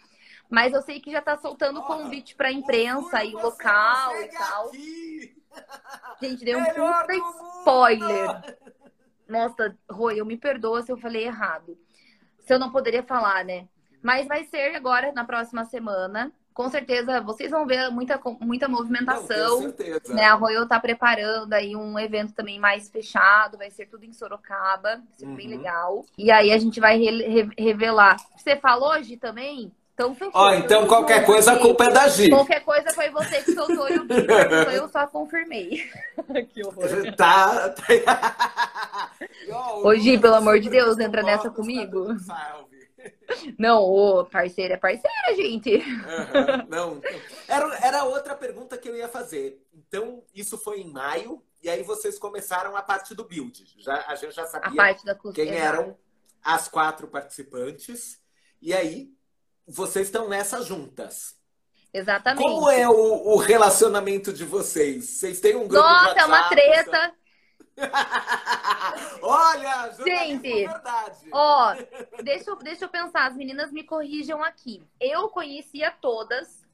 [0.48, 4.70] Mas eu sei que já tá soltando convite pra imprensa e local e tal.
[6.22, 7.14] Gente, deu um puta
[7.58, 8.56] spoiler.
[9.28, 11.76] Nossa, Rui, eu me perdoa se eu falei errado.
[12.38, 13.66] Se eu não poderia falar, né?
[14.00, 19.60] Mas vai ser agora, na próxima semana com certeza vocês vão ver muita, muita movimentação.
[19.60, 20.14] Não, certeza.
[20.14, 20.24] Né?
[20.24, 24.96] A Royal está preparando aí um evento também mais fechado, vai ser tudo em Sorocaba,
[24.96, 25.34] vai ser uhum.
[25.34, 26.02] bem legal.
[26.16, 28.16] E aí a gente vai re re revelar.
[28.34, 29.70] Você falou hoje também?
[29.92, 30.32] Então fechou.
[30.34, 32.30] Ó, então qualquer coisa a culpa é da Gi.
[32.30, 35.90] Qualquer coisa foi você que soltou e o Gui, eu só confirmei.
[36.54, 36.88] que horror.
[37.18, 37.68] Tá.
[37.68, 39.10] tá...
[39.84, 42.18] Ô, Gi, pelo amor de Deus, entra nessa comigo.
[42.20, 42.75] Salve.
[43.58, 45.76] Não, o parceiro é parceira, gente.
[45.76, 47.00] Uhum, não.
[47.48, 49.62] Era, era outra pergunta que eu ia fazer.
[49.74, 53.64] Então, isso foi em maio, e aí vocês começaram a parte do build.
[53.78, 54.96] Já, a gente já sabia
[55.34, 55.96] quem eram
[56.42, 58.20] as quatro participantes.
[58.60, 59.10] E aí,
[59.66, 61.36] vocês estão nessa juntas.
[61.92, 62.42] Exatamente.
[62.42, 65.06] Como é o, o relacionamento de vocês?
[65.06, 67.14] Vocês têm um grupo Nossa, é uma treta.
[69.22, 71.28] Olha, gente, verdade.
[71.30, 71.74] ó,
[72.22, 74.82] deixa eu, deixa eu pensar, as meninas me corrijam aqui.
[75.00, 76.66] Eu conhecia todas.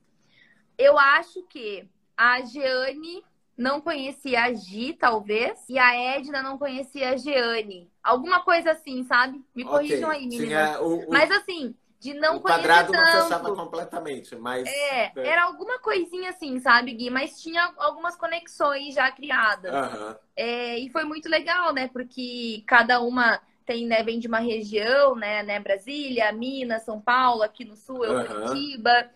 [0.79, 3.25] Eu acho que a Jeane
[3.57, 7.91] não conhecia a Gi, talvez, e a Edna não conhecia a Jeane.
[8.03, 9.45] Alguma coisa assim, sabe?
[9.55, 10.21] Me corrijam okay.
[10.21, 10.81] aí, meninas.
[10.81, 11.11] O, o...
[11.11, 14.67] Mas assim, de não o quadrado não fechava completamente, mas...
[14.67, 17.11] É, é, era alguma coisinha assim, sabe, Gui?
[17.11, 19.73] Mas tinha algumas conexões já criadas.
[19.73, 20.17] Uhum.
[20.35, 21.88] É, e foi muito legal, né?
[21.93, 25.61] Porque cada uma tem, né, vem de uma região, né, né?
[25.61, 28.27] Brasília, Minas, São Paulo, aqui no sul, eu, uhum.
[28.27, 29.09] Curitiba.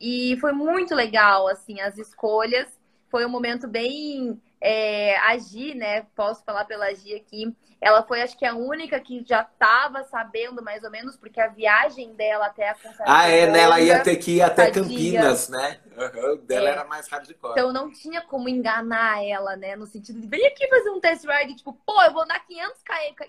[0.00, 2.68] E foi muito legal, assim, as escolhas.
[3.10, 6.06] Foi um momento bem é, a Gi, né?
[6.14, 7.56] Posso falar pela Gi aqui.
[7.80, 11.48] Ela foi, acho que, a única que já estava sabendo mais ou menos, porque a
[11.48, 13.60] viagem dela até a Ah, é, né?
[13.60, 15.80] Ela ia ter que ir até Campinas, né?
[15.96, 16.72] Uhum, dela é.
[16.72, 17.52] era mais hardcore.
[17.52, 19.76] Então não tinha como enganar ela, né?
[19.76, 22.82] No sentido de vem aqui fazer um test ride, tipo, pô, eu vou dar 500,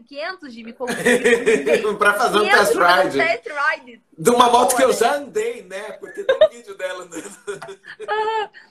[0.05, 0.73] 500 de me
[1.97, 3.21] Pra fazer um test ride.
[3.21, 4.01] Um test ride.
[4.17, 5.93] De uma moto que eu já andei, né?
[5.93, 7.05] Porque tem vídeo dela.
[7.05, 7.21] Né?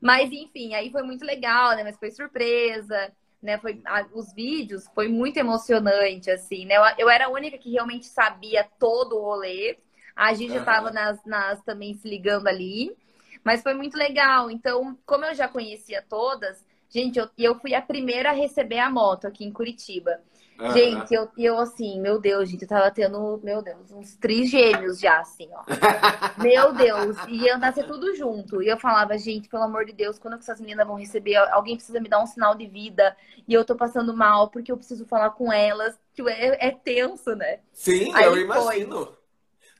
[0.00, 1.82] Mas enfim, aí foi muito legal, né?
[1.82, 3.58] Mas foi surpresa, né?
[3.58, 6.76] Foi a, os vídeos foi muito emocionante, assim, né?
[6.76, 9.78] Eu, eu, era a única que realmente sabia todo o rolê.
[10.14, 10.64] A Gigi uhum.
[10.64, 12.94] tava nas, nas também se ligando ali.
[13.42, 14.50] Mas foi muito legal.
[14.50, 18.90] Então, como eu já conhecia todas, gente, eu, eu fui a primeira a receber a
[18.90, 20.20] moto aqui em Curitiba.
[20.60, 20.72] Uhum.
[20.72, 25.20] Gente, eu, eu assim, meu Deus, gente, eu tava tendo, meu Deus, uns trigêmeos já,
[25.20, 25.62] assim, ó.
[26.42, 28.62] meu Deus, e ia nascer tudo junto.
[28.62, 31.36] E eu falava, gente, pelo amor de Deus, quando essas meninas vão receber?
[31.36, 33.16] Alguém precisa me dar um sinal de vida.
[33.48, 35.98] E eu tô passando mal porque eu preciso falar com elas.
[36.12, 37.60] Tipo, é, é tenso, né?
[37.72, 39.06] Sim, Aí eu imagino.
[39.06, 39.20] Foi.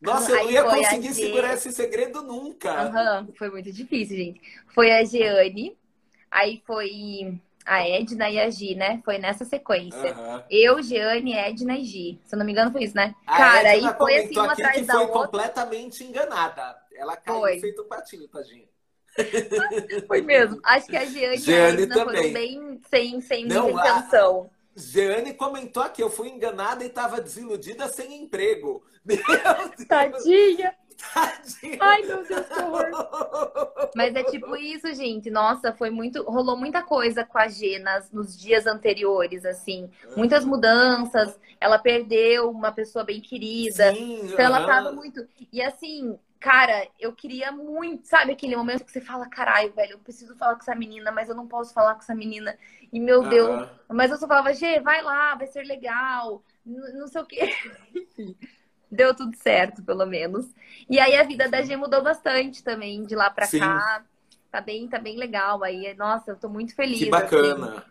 [0.00, 3.20] Nossa, eu não ia conseguir segurar esse segredo nunca.
[3.20, 4.40] Uhum, foi muito difícil, gente.
[4.68, 5.76] Foi a Jeane,
[6.30, 9.00] aí foi a Edna e a Gi, né?
[9.04, 10.14] Foi nessa sequência.
[10.14, 10.42] Uhum.
[10.50, 12.20] Eu, Giane, Edna e Gi.
[12.24, 13.14] Se eu não me engano, foi isso, né?
[13.26, 15.18] A Cara, aí foi assim uma atrás que da foi outra.
[15.18, 16.76] completamente enganada.
[16.94, 17.60] Ela caiu foi.
[17.60, 18.68] feito um patinho, tadinha.
[20.06, 20.60] foi mesmo.
[20.64, 22.16] Acho que a Giane, Giane e a Edna também.
[22.16, 24.50] foram bem sem, sem não, muita intenção.
[24.76, 24.80] A...
[24.80, 28.84] Jeane comentou que eu fui enganada e estava desiludida sem emprego.
[29.04, 29.86] Meu Deus.
[29.88, 30.74] Tadinha.
[31.12, 31.78] Tadinha.
[31.80, 33.90] Ai, meu Deus, que horror.
[33.94, 35.30] Mas é tipo isso, gente.
[35.30, 36.22] Nossa, foi muito.
[36.24, 39.90] Rolou muita coisa com a G nas, nos dias anteriores, assim.
[40.16, 41.38] Muitas mudanças.
[41.60, 43.92] Ela perdeu uma pessoa bem querida.
[43.92, 45.26] Sim, então ela tava muito.
[45.52, 49.98] E assim, cara, eu queria muito, sabe aquele momento que você fala, caralho, velho, eu
[49.98, 52.56] preciso falar com essa menina, mas eu não posso falar com essa menina.
[52.92, 53.68] E meu Deus.
[53.88, 56.42] Mas eu só falava, G, vai lá, vai ser legal.
[56.64, 57.54] Não sei o quê.
[58.90, 60.52] Deu tudo certo, pelo menos.
[60.88, 63.60] E aí a vida da G mudou bastante também, de lá pra Sim.
[63.60, 64.04] cá.
[64.50, 65.62] Tá bem, tá bem legal.
[65.62, 66.98] Aí, nossa, eu tô muito feliz.
[66.98, 67.78] Que bacana.
[67.78, 67.90] Assim.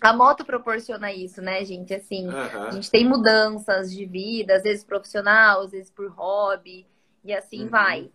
[0.00, 1.94] A moto proporciona isso, né, gente?
[1.94, 2.62] Assim, uhum.
[2.64, 6.86] a gente tem mudanças de vida, às vezes profissional, às vezes por hobby,
[7.22, 7.68] e assim uhum.
[7.68, 8.10] vai.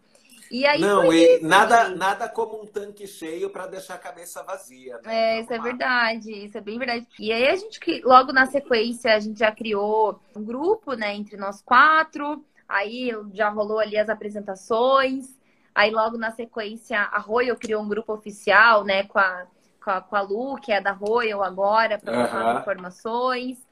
[0.51, 4.41] E aí não, e isso, nada, nada como um tanque cheio para deixar a cabeça
[4.41, 4.99] vazia.
[5.03, 5.38] Né?
[5.38, 7.07] É, isso é verdade, isso é bem verdade.
[7.19, 11.38] E aí a gente, logo na sequência, a gente já criou um grupo, né, entre
[11.38, 12.43] nós quatro.
[12.67, 15.38] Aí já rolou ali as apresentações.
[15.73, 19.45] Aí logo na sequência, a Royal criou um grupo oficial, né, com a,
[19.83, 22.49] com a, com a Lu, que é da Royal agora, para uhum.
[22.49, 23.67] as informações.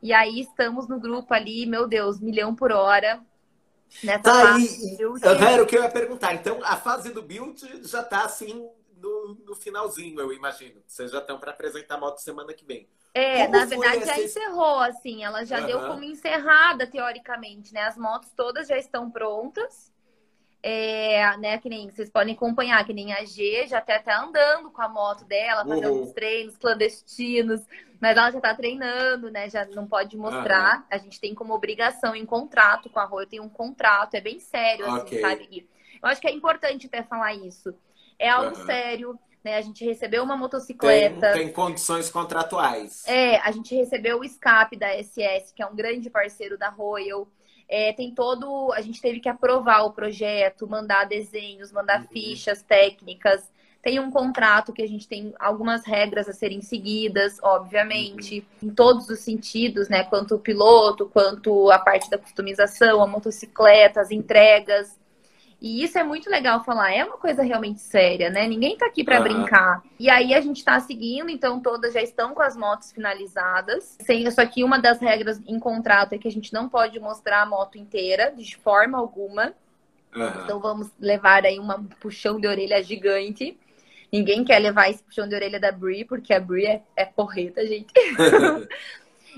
[0.00, 3.20] E aí estamos no grupo ali, meu Deus, milhão por hora
[4.02, 4.98] Nessa tá aí.
[5.52, 6.34] Era o que eu ia perguntar.
[6.34, 10.80] Então, a fase do build já está assim no, no, finalzinho, eu imagino.
[10.86, 12.88] Vocês já estão para apresentar a moto semana que vem.
[13.12, 15.66] É, como na verdade já encerrou, assim, ela já uhum.
[15.66, 17.82] deu como encerrada, teoricamente, né?
[17.82, 19.90] As motos todas já estão prontas.
[20.62, 24.70] É, né, que nem vocês podem acompanhar, que nem a G já até tá andando
[24.70, 26.02] com a moto dela, fazendo uhum.
[26.02, 27.62] uns treinos clandestinos,
[28.00, 29.48] mas ela já tá treinando, né?
[29.50, 30.78] Já não pode mostrar.
[30.78, 30.84] Uhum.
[30.90, 34.20] A gente tem como obrigação em contrato com a Rô, eu tenho um contrato, é
[34.20, 35.20] bem sério, assim, okay.
[35.20, 35.68] sabe?
[36.02, 37.74] Eu acho que é importante até falar isso.
[38.18, 38.66] É algo uhum.
[38.66, 39.56] sério, né?
[39.56, 41.32] A gente recebeu uma motocicleta.
[41.32, 43.06] Tem, tem, condições contratuais.
[43.06, 47.28] É, a gente recebeu o escape da SS, que é um grande parceiro da Royal.
[47.68, 48.72] É, tem todo.
[48.72, 52.08] A gente teve que aprovar o projeto, mandar desenhos, mandar uhum.
[52.08, 53.48] fichas técnicas.
[53.82, 58.68] Tem um contrato que a gente tem algumas regras a serem seguidas, obviamente, uhum.
[58.68, 60.04] em todos os sentidos, né?
[60.04, 65.00] Quanto o piloto, quanto a parte da customização, a motocicleta, as entregas.
[65.60, 68.46] E isso é muito legal falar, é uma coisa realmente séria, né?
[68.46, 69.22] Ninguém tá aqui para uhum.
[69.24, 69.82] brincar.
[69.98, 73.96] E aí a gente tá seguindo, então todas já estão com as motos finalizadas.
[74.34, 77.46] Só que uma das regras em contrato é que a gente não pode mostrar a
[77.46, 79.54] moto inteira, de forma alguma.
[80.14, 80.28] Uhum.
[80.44, 83.58] Então vamos levar aí um puxão de orelha gigante.
[84.12, 87.64] Ninguém quer levar esse puxão de orelha da Brie, porque a Brie é, é porreta,
[87.66, 87.92] gente.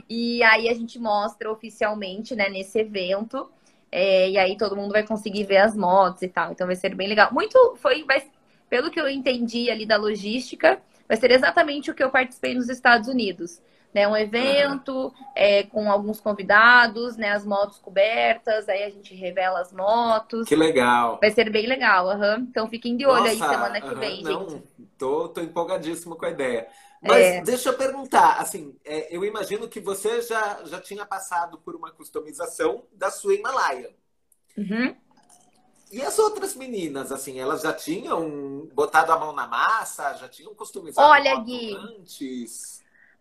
[0.08, 3.50] e aí a gente mostra oficialmente, né, nesse evento.
[3.90, 6.52] É, e aí todo mundo vai conseguir ver as motos e tal.
[6.52, 7.32] Então vai ser bem legal.
[7.32, 8.22] Muito foi, vai,
[8.70, 12.70] pelo que eu entendi ali da logística, vai ser exatamente o que eu participei nos
[12.70, 13.60] Estados Unidos.
[13.94, 15.12] Né, um evento uhum.
[15.34, 20.48] é, com alguns convidados, né, as motos cobertas, aí a gente revela as motos.
[20.48, 21.18] Que legal.
[21.20, 22.46] Vai ser bem legal, uhum.
[22.48, 24.64] então fiquem de olho Nossa, aí semana que vem, não, gente.
[24.96, 26.68] Tô, tô empolgadíssimo com a ideia.
[27.02, 27.42] Mas é...
[27.42, 31.90] deixa eu perguntar, assim, é, eu imagino que você já, já tinha passado por uma
[31.90, 33.90] customização da sua Himalaia.
[34.56, 34.94] Uhum.
[35.90, 40.54] E as outras meninas, assim, elas já tinham botado a mão na massa, já tinham
[40.54, 42.71] costumizado Olha, Gui, antes?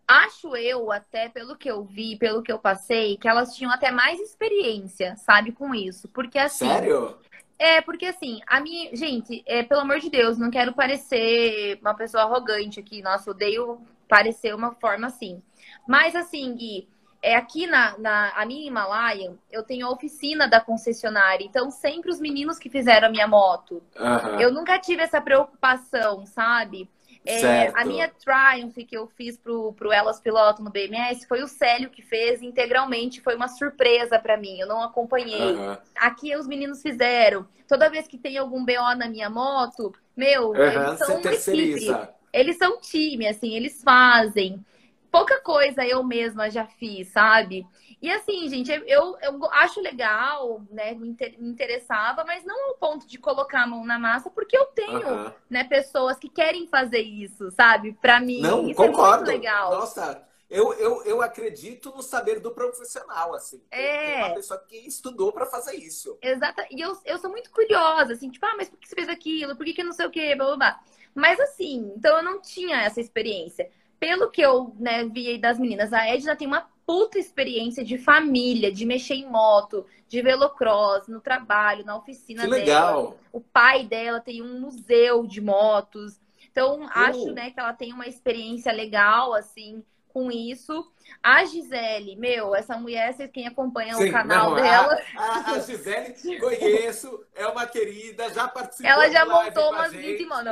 [0.06, 3.90] Acho eu, até pelo que eu vi, pelo que eu passei, que elas tinham até
[3.90, 6.08] mais experiência, sabe, com isso.
[6.08, 6.66] Porque assim.
[6.66, 7.16] Sério?
[7.58, 8.94] É, porque assim, a minha.
[8.94, 13.00] Gente, é, pelo amor de Deus, não quero parecer uma pessoa arrogante aqui.
[13.00, 15.40] Nossa, odeio parecer uma forma assim.
[15.86, 16.88] Mas assim, Gui,
[17.22, 21.44] é aqui na, na a minha Himalaia, eu tenho a oficina da concessionária.
[21.44, 23.80] Então, sempre os meninos que fizeram a minha moto.
[23.96, 24.40] Aham.
[24.40, 26.90] Eu nunca tive essa preocupação, sabe?
[27.24, 31.48] É, a minha Triumph que eu fiz pro, pro Elas Piloto no BMS foi o
[31.48, 33.20] Célio que fez integralmente.
[33.20, 35.54] Foi uma surpresa pra mim, eu não acompanhei.
[35.54, 35.78] Aham.
[35.96, 37.46] Aqui os meninos fizeram.
[37.68, 41.32] Toda vez que tem algum BO na minha moto, meu, Aham, eles são Você uma
[41.32, 42.08] equipe.
[42.32, 44.64] Eles são time, assim, eles fazem.
[45.10, 47.66] Pouca coisa eu mesma já fiz, sabe?
[48.02, 50.92] E assim, gente, eu, eu acho legal, né?
[50.94, 54.56] Me inter- me interessava, mas não ao ponto de colocar a mão na massa, porque
[54.56, 55.34] eu tenho, Aham.
[55.48, 57.92] né, pessoas que querem fazer isso, sabe?
[57.94, 59.24] Pra mim, Não, isso é concordo.
[59.24, 59.70] muito legal.
[59.78, 63.62] Nossa, eu, eu, eu acredito no saber do profissional, assim.
[63.70, 64.14] É.
[64.14, 66.18] Tem uma pessoa que estudou para fazer isso.
[66.20, 66.66] Exata.
[66.70, 69.56] E eu, eu sou muito curiosa, assim, tipo, ah, mas por que você fez aquilo?
[69.56, 70.34] Por que, que não sei o quê?
[70.34, 70.80] Blá, blá, blá.
[71.14, 73.70] Mas assim, então eu não tinha essa experiência.
[73.98, 77.96] Pelo que eu né, vi aí das meninas, a Edna tem uma puta experiência de
[77.98, 82.60] família, de mexer em moto, de velocross, no trabalho, na oficina Que dela.
[82.64, 83.18] legal.
[83.32, 86.20] O pai dela tem um museu de motos.
[86.50, 87.32] Então, acho, Uh.
[87.32, 89.82] né, que ela tem uma experiência legal, assim,
[90.12, 90.90] com isso.
[91.22, 95.58] A Gisele, meu, essa mulher, vocês quem acompanha Sim, o canal não, dela, A, a
[95.60, 98.90] Gisele conheço, é uma querida, já participou.
[98.90, 100.16] Ela já de montou umas gente.
[100.18, 100.44] 20 motos.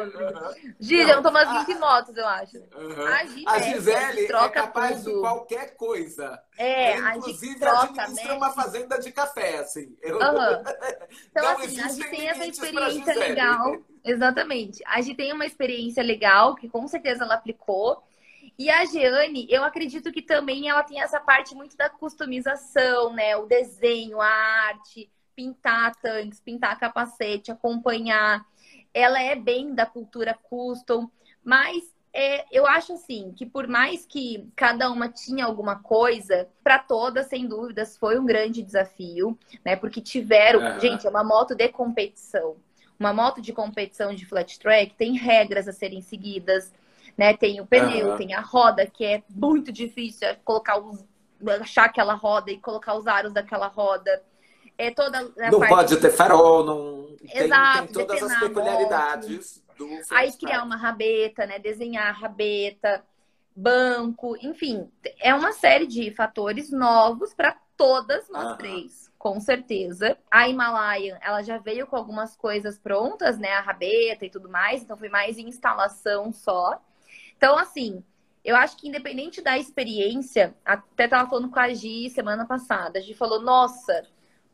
[1.06, 2.56] Não, montou umas a- 20 motos, eu acho.
[2.74, 3.06] aham.
[3.14, 5.20] A Gi A Gisele é troca capaz de tudo.
[5.20, 6.42] qualquer coisa.
[6.58, 8.30] É, Ela, a inclusive, troca, mexe.
[8.32, 9.96] uma fazenda de café, assim.
[10.02, 10.62] Eu- Aham.
[11.30, 13.18] Então, Não assim, a gente tem essa experiência Gisele.
[13.18, 13.76] legal.
[14.04, 14.82] Exatamente.
[14.86, 18.02] A gente tem uma experiência legal, que com certeza ela aplicou.
[18.60, 23.34] E a Jeane, eu acredito que também ela tem essa parte muito da customização, né?
[23.34, 28.44] O desenho, a arte, pintar tanques, pintar capacete, acompanhar.
[28.92, 31.10] Ela é bem da cultura custom,
[31.42, 36.78] mas é, eu acho assim que por mais que cada uma tinha alguma coisa, para
[36.78, 39.74] todas, sem dúvidas, foi um grande desafio, né?
[39.74, 40.78] Porque tiveram, Aham.
[40.78, 42.56] gente, é uma moto de competição.
[42.98, 46.70] Uma moto de competição de flat track tem regras a serem seguidas,
[47.20, 47.36] né?
[47.36, 48.16] Tem o pneu, Aham.
[48.16, 51.04] tem a roda, que é muito difícil é colocar os
[51.60, 54.22] achar aquela roda e colocar os aros daquela roda.
[54.78, 59.62] É toda a Não parte pode ter farol, não tem, Exato, tem todas as peculiaridades
[59.76, 61.58] do Aí criar uma rabeta, né?
[61.58, 63.04] Desenhar a rabeta,
[63.54, 68.56] banco, enfim, é uma série de fatores novos para todas nós Aham.
[68.56, 70.16] três, com certeza.
[70.30, 73.52] A Himalayan, ela já veio com algumas coisas prontas, né?
[73.52, 76.80] A rabeta e tudo mais, então foi mais instalação só.
[77.40, 78.04] Então, assim,
[78.44, 83.02] eu acho que independente da experiência, até tava falando com a Gi semana passada, a
[83.02, 84.06] Gi falou, nossa,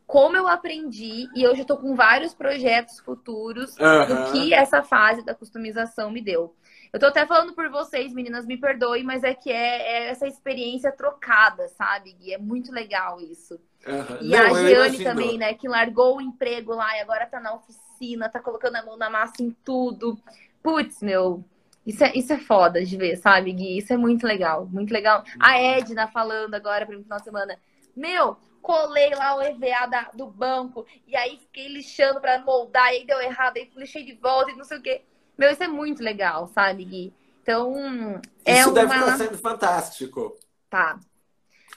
[0.07, 4.31] como eu aprendi, e hoje eu tô com vários projetos futuros do Aham.
[4.31, 6.55] que essa fase da customização me deu.
[6.93, 10.29] Eu tô até falando por vocês, meninas, me perdoem, mas é que é, é essa
[10.29, 12.35] experiência trocada, sabe, Gui?
[12.35, 13.59] É muito legal isso.
[13.85, 14.19] Aham.
[14.21, 17.53] E Não, a Giane também, né, que largou o emprego lá e agora tá na
[17.53, 20.17] oficina, tá colocando a mão na massa em tudo.
[20.63, 21.45] Putz, meu,
[21.87, 23.79] isso é, isso é foda de ver, sabe, Gui?
[23.79, 25.23] Isso é muito legal, muito legal.
[25.39, 27.59] A Edna falando agora pra mim no final de semana,
[27.97, 32.97] meu, colei lá o EVA da- do banco e aí fiquei lixando pra moldar, e
[32.99, 35.03] aí deu errado, aí lixei de volta e não sei o quê.
[35.39, 37.15] Meu, isso é muito legal, sabe, Gui?
[37.43, 38.99] Então, é Isso deve uma...
[38.99, 40.37] estar sendo fantástico.
[40.69, 40.99] Tá.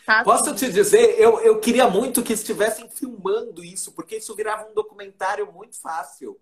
[0.04, 0.66] Tá, Posso assim.
[0.66, 5.52] te dizer, eu, eu queria muito que estivessem filmando isso, porque isso virava um documentário
[5.52, 6.40] muito fácil.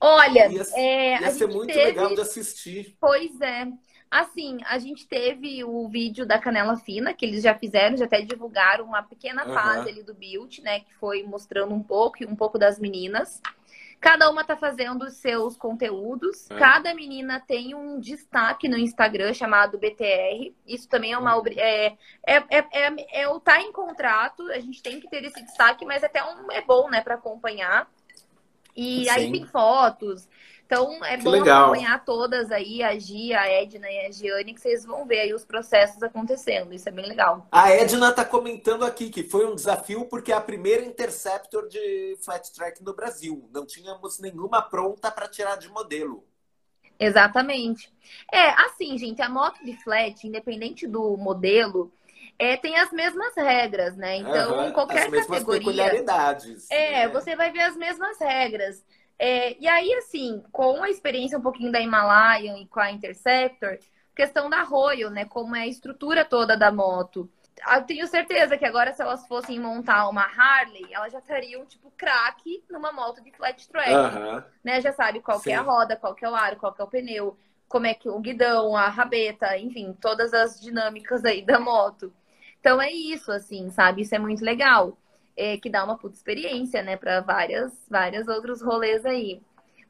[0.00, 1.84] Olha, Ia, é, ia ser muito teve...
[1.84, 2.96] legal de assistir.
[3.00, 3.66] Pois é.
[4.10, 8.22] Assim, a gente teve o vídeo da Canela Fina, que eles já fizeram, já até
[8.22, 9.52] divulgaram uma pequena Aham.
[9.52, 10.80] fase ali do build, né?
[10.80, 13.42] Que foi mostrando um pouco e um pouco das meninas.
[14.00, 16.48] Cada uma tá fazendo os seus conteúdos.
[16.50, 16.56] É.
[16.56, 20.54] Cada menina tem um destaque no Instagram chamado BTR.
[20.66, 21.36] Isso também é uma.
[21.36, 25.24] obri- É, é, é, é, é o tá em contrato, a gente tem que ter
[25.24, 27.90] esse destaque, mas até um, é bom, né, para acompanhar.
[28.78, 29.32] E aí Sim.
[29.32, 30.28] tem fotos.
[30.64, 31.64] Então é Que bom legal.
[31.64, 35.34] acompanhar todas aí, a Gia, a Edna e a Giane, que vocês vão ver aí
[35.34, 36.72] os processos acontecendo.
[36.74, 37.46] Isso é bem legal.
[37.50, 42.16] A Edna está comentando aqui que foi um desafio porque é a primeira Interceptor de
[42.22, 43.48] flat track no Brasil.
[43.52, 46.24] Não tínhamos nenhuma pronta para tirar de modelo.
[46.98, 47.92] Exatamente.
[48.32, 51.92] É, assim, gente, a moto de flat, independente do modelo,
[52.38, 54.16] É, tem as mesmas regras, né?
[54.18, 55.60] Então, Aham, qualquer as mesmas categoria.
[55.60, 56.70] peculiaridades.
[56.70, 57.08] É, né?
[57.08, 58.84] você vai ver as mesmas regras.
[59.18, 63.78] É, e aí, assim, com a experiência um pouquinho da Himalayan e com a Interceptor,
[64.14, 65.24] questão da Royal, né?
[65.24, 67.28] Como é a estrutura toda da moto.
[67.74, 71.90] Eu tenho certeza que agora, se elas fossem montar uma Harley, elas já estariam, tipo,
[71.96, 73.90] craque numa moto de flat track.
[73.90, 74.44] Aham.
[74.62, 74.80] Né?
[74.80, 76.84] Já sabe qual que é a roda, qual que é o aro, qual que é
[76.84, 77.36] o pneu,
[77.68, 82.12] como é que o guidão, a rabeta, enfim, todas as dinâmicas aí da moto.
[82.60, 84.02] Então é isso, assim, sabe?
[84.02, 84.96] Isso é muito legal.
[85.36, 89.40] É, que dá uma puta experiência, né, para várias, várias outros rolês aí.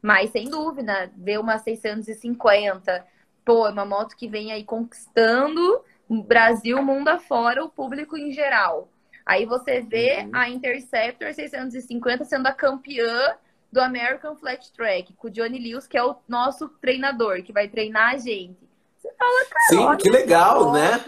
[0.01, 3.05] Mas sem dúvida, ver uma 650,
[3.43, 8.31] pô, é uma moto que vem aí conquistando o Brasil, mundo afora, o público em
[8.31, 8.89] geral.
[9.25, 10.29] Aí você vê Uhum.
[10.33, 13.35] a Interceptor 650 sendo a campeã
[13.71, 17.67] do American Flat Track, com o Johnny Lewis, que é o nosso treinador, que vai
[17.67, 18.57] treinar a gente.
[18.97, 20.99] Você fala, cara, Sim, que legal, né?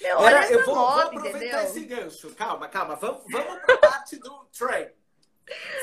[0.00, 1.60] Meu, olha Era, essa eu vou, vou moto, aproveitar entendeu?
[1.60, 2.34] esse gancho.
[2.34, 2.96] Calma, calma.
[2.96, 4.92] Vamos, vamos para parte do treino.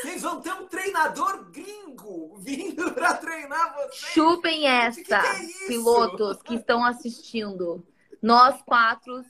[0.02, 3.96] Vocês vão ter um treinador gringo vindo para treinar vocês.
[4.14, 7.86] Chupem Gente, que essa, que é pilotos que estão assistindo.
[8.22, 9.24] Nós quatro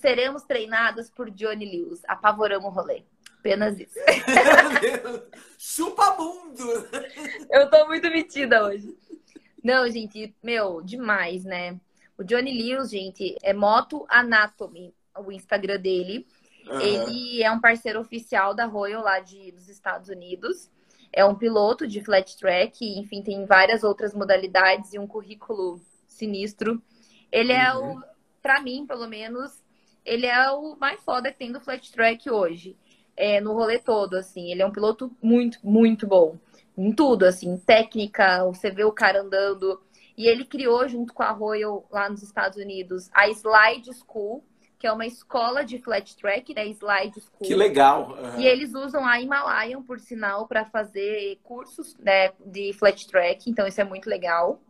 [0.00, 2.02] seremos treinados por Johnny Lewis.
[2.06, 3.04] Apavoramos o rolê.
[3.38, 3.98] Apenas isso.
[3.98, 5.22] Meu Deus.
[5.58, 6.88] Chupa mundo.
[7.50, 8.96] Eu tô muito metida hoje.
[9.62, 11.78] Não, gente, meu, demais, né?
[12.22, 16.24] O Johnny Lewis, gente, é Moto Anatomy, o Instagram dele.
[16.80, 20.70] Ele é um parceiro oficial da Royal lá de, dos Estados Unidos.
[21.12, 26.80] É um piloto de flat track, enfim, tem várias outras modalidades e um currículo sinistro.
[27.32, 27.98] Ele é Uhum.
[27.98, 28.02] o,
[28.40, 29.60] pra mim, pelo menos,
[30.04, 32.76] ele é o mais foda que tem do flat track hoje.
[33.16, 34.52] É, no rolê todo, assim.
[34.52, 36.38] Ele é um piloto muito, muito bom.
[36.78, 39.82] Em tudo, assim, técnica, você vê o cara andando.
[40.16, 44.44] E ele criou, junto com a Royal lá nos Estados Unidos, a Slide School,
[44.78, 46.66] que é uma escola de flat track, né?
[46.66, 47.46] Slide School.
[47.46, 48.16] Que legal.
[48.18, 48.40] Aham.
[48.40, 53.66] E eles usam a Himalayan, por sinal, para fazer cursos né, de flat track, então
[53.66, 54.60] isso é muito legal.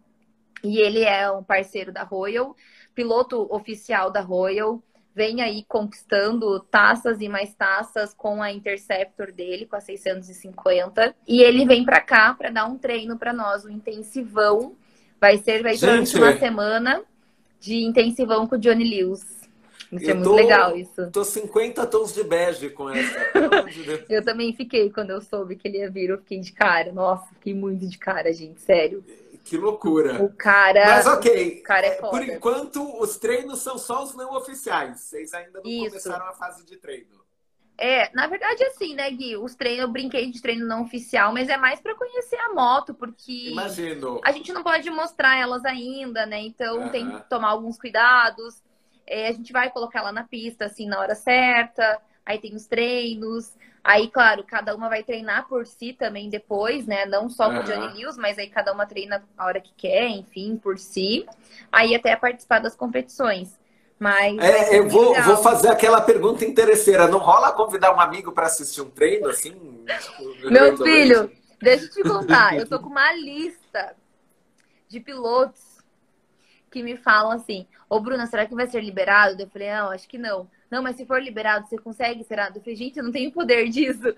[0.62, 2.54] E ele é um parceiro da Royal,
[2.94, 4.82] piloto oficial da Royal,
[5.14, 11.14] vem aí conquistando taças e mais taças com a Interceptor dele, com a 650.
[11.26, 14.76] E ele vem para cá para dar um treino para nós, um intensivão.
[15.22, 16.36] Vai ser vai durante uma é.
[16.40, 17.00] semana
[17.60, 19.24] de intensivão com o Johnny Lewis.
[19.92, 21.10] Isso é muito tô- legal, isso.
[21.12, 23.20] Tô 50 tons de bege com essa.
[23.70, 24.04] De.
[24.08, 26.90] Eu também fiquei quando eu soube que ele ia vir, eu fiquei de cara.
[26.90, 29.04] Nossa, fiquei muito de cara, gente, sério.
[29.44, 30.20] Que loucura.
[30.20, 30.86] O cara.
[30.86, 31.58] Mas ok.
[31.60, 32.24] o cara é Por foda.
[32.24, 34.98] enquanto, os treinos são só os não oficiais.
[35.02, 35.90] Vocês ainda não Isso.
[35.90, 37.21] começaram a fase de treino.
[37.78, 39.36] É, na verdade, assim, né, Gui?
[39.36, 42.94] Os treinos, eu brinquei de treino não oficial, mas é mais pra conhecer a moto,
[42.94, 44.20] porque Imagino.
[44.24, 46.40] a gente não pode mostrar elas ainda, né?
[46.40, 48.62] Então tem que tomar alguns cuidados.
[49.06, 52.00] É, a gente vai colocar ela na pista, assim, na hora certa.
[52.24, 53.52] Aí tem os treinos.
[53.82, 57.04] Aí, claro, cada uma vai treinar por si também depois, né?
[57.04, 57.62] Não só com o.
[57.64, 61.26] Johnny Lewis, mas aí cada uma treina a hora que quer, enfim, por si.
[61.70, 63.58] Aí até participar das competições.
[64.02, 67.06] Mas ser É, eu vou, vou fazer aquela pergunta interesseira.
[67.06, 69.52] Não rola convidar um amigo para assistir um treino assim?
[69.52, 71.30] tipo, Meu filho,
[71.60, 72.56] deixa eu te contar.
[72.56, 73.94] Eu tô com uma lista
[74.88, 75.62] de pilotos
[76.68, 79.40] que me falam assim: Ô, Bruna, será que vai ser liberado?
[79.40, 80.50] Eu falei: Não, acho que não.
[80.68, 82.40] Não, mas se for liberado, você consegue ser?
[82.40, 84.16] Eu falei: Gente, eu não tenho poder disso.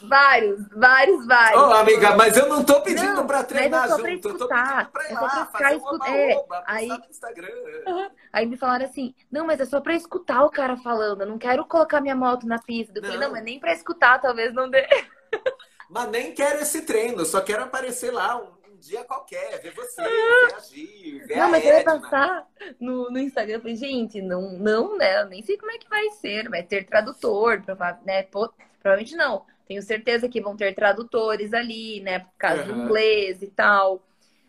[0.00, 1.60] Vários, vários, vários.
[1.62, 4.28] Ô, amiga, mas eu não tô pedindo Não, mas treinar é só pra junto.
[4.28, 4.66] Eu tô escutar.
[4.68, 7.04] pedindo para ir É só pra lá, ficar fazer escu- uma é, oba, aí- no
[7.10, 8.10] Instagram.
[8.32, 11.20] Aí me falaram assim: Não, mas é só pra escutar o cara falando.
[11.22, 12.92] Eu não quero colocar minha moto na pista.
[12.98, 13.30] Eu falei: Não.
[13.32, 14.86] Mas nem pra escutar, talvez não dê.
[15.90, 20.02] Mas nem quero esse treino, só quero aparecer lá um, um dia qualquer, ver você,
[20.02, 22.00] ver agir, ver Não, mas você vai Edna.
[22.00, 22.46] passar
[22.80, 23.56] no, no Instagram.
[23.56, 25.20] Eu falei, gente, não, não, né?
[25.20, 26.48] Eu nem sei como é que vai ser.
[26.48, 27.62] Vai ter tradutor,
[28.06, 28.22] né?
[28.22, 29.44] Pô, provavelmente não.
[29.66, 32.20] Tenho certeza que vão ter tradutores ali, né?
[32.20, 32.84] Por causa do Aham.
[32.84, 34.02] inglês e tal.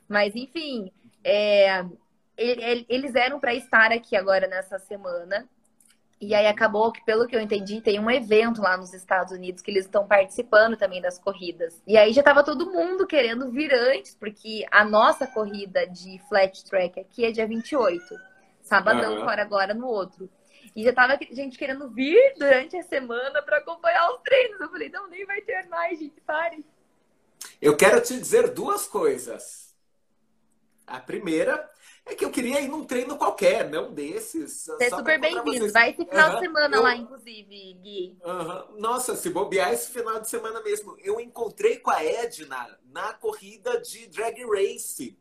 [0.07, 0.91] Mas, enfim,
[1.23, 1.85] é,
[2.37, 5.47] ele- ele- eles eram para estar aqui agora nessa semana.
[6.21, 9.61] E aí acabou que, pelo que eu entendi, tem um evento lá nos Estados Unidos
[9.61, 11.81] que eles estão participando também das corridas.
[11.85, 16.63] E aí já tava todo mundo querendo vir antes, porque a nossa corrida de flat
[16.63, 18.15] track aqui é dia 28.
[18.61, 19.25] Sabadão, Aham.
[19.25, 20.29] fora agora no outro.
[20.75, 24.59] E já tava gente querendo vir durante a semana para acompanhar os treinos.
[24.59, 26.65] Eu falei, não, nem vai ter mais, gente, pare.
[27.61, 29.75] Eu quero te dizer duas coisas.
[30.87, 31.69] A primeira
[32.05, 34.65] é que eu queria ir num treino qualquer, não desses.
[34.65, 35.71] Você é super bem-vindo.
[35.71, 38.17] Vai esse final Aham, de semana eu- lá, inclusive, Gui.
[38.23, 38.67] Aham.
[38.77, 40.97] Nossa, se bobear esse final de semana mesmo.
[41.01, 45.17] Eu encontrei com a Edna na corrida de drag race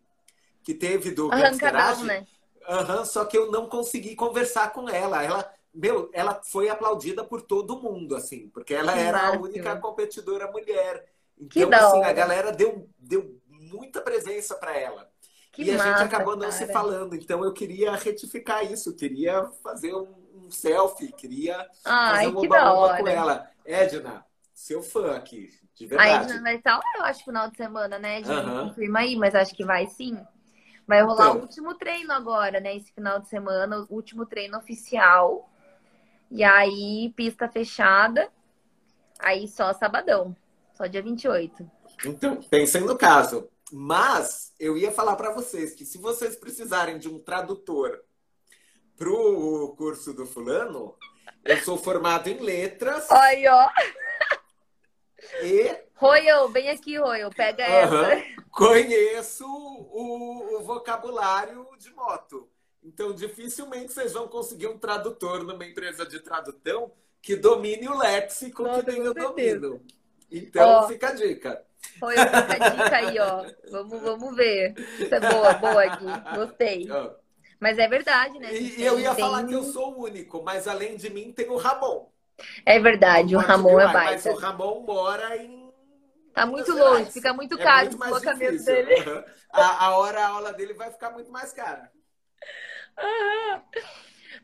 [0.64, 2.26] que teve do Arrancadão, né?
[2.68, 5.22] Uhum, só que eu não consegui conversar com ela.
[5.22, 9.76] Ela, meu, ela foi aplaudida por todo mundo, assim, porque ela Que era a única
[9.76, 11.06] competidora mulher.
[11.50, 15.10] Que Então, da assim, a galera deu, deu muita presença para ela.
[15.52, 16.72] Que e a massa, gente acabou não se cara.
[16.72, 17.14] falando.
[17.14, 22.48] Então eu queria retificar isso, queria fazer um, um selfie, queria Ai, fazer um que
[22.48, 23.50] da oba-oba com ela.
[23.64, 26.24] Edna, seu fã aqui, de A verdade.
[26.24, 28.34] Edna vai estar lá, eu acho, final de semana, né, Edna?
[28.38, 28.68] Aham.
[28.68, 30.16] Confirma aí, mas acho que vai sim.
[30.86, 31.38] Vai rolar Então.
[31.38, 32.76] o último treino agora, né?
[32.76, 35.48] Esse final de semana, o último treino oficial.
[36.30, 38.28] E aí, pista fechada.
[39.18, 40.34] Aí só sabadão.
[40.74, 41.70] Só dia 28.
[42.04, 43.48] Então, pensem no caso.
[43.70, 48.02] Mas eu ia falar para vocês que se vocês precisarem de um tradutor
[48.96, 50.94] pro curso do fulano,
[51.44, 53.68] eu sou formado em letras Olha, ó.
[55.42, 57.30] E Royal, vem aqui, Royal.
[57.30, 58.10] Pega Aham.
[58.12, 58.24] essa.
[58.50, 62.48] conheço o, o vocabulário de moto.
[62.82, 68.64] Então, dificilmente vocês vão conseguir um tradutor numa empresa de tradução que domine o léxico
[68.64, 69.28] Nossa, que nem eu certeza.
[69.60, 69.82] domino.
[70.30, 70.88] Então, Ó.
[70.88, 71.64] fica a dica.
[71.80, 73.44] Fica a dica aí, ó.
[73.70, 74.74] Vamos, vamos ver.
[74.98, 76.04] Isso é boa, boa aqui.
[76.34, 76.90] Gostei.
[76.90, 77.10] Ó.
[77.60, 78.52] Mas é verdade, né?
[78.52, 81.32] E, e eu ia Tem- falar que eu sou o único, mas além de mim
[81.32, 82.10] tem o Ramon.
[82.64, 84.30] É verdade, o Ramon é virar, Mas baita.
[84.32, 85.70] o Ramon mora em.
[86.34, 88.94] Tá muito longe, fica muito É caro muito o deslocamento dele.
[89.52, 91.90] A, a hora a aula dele vai ficar muito mais cara.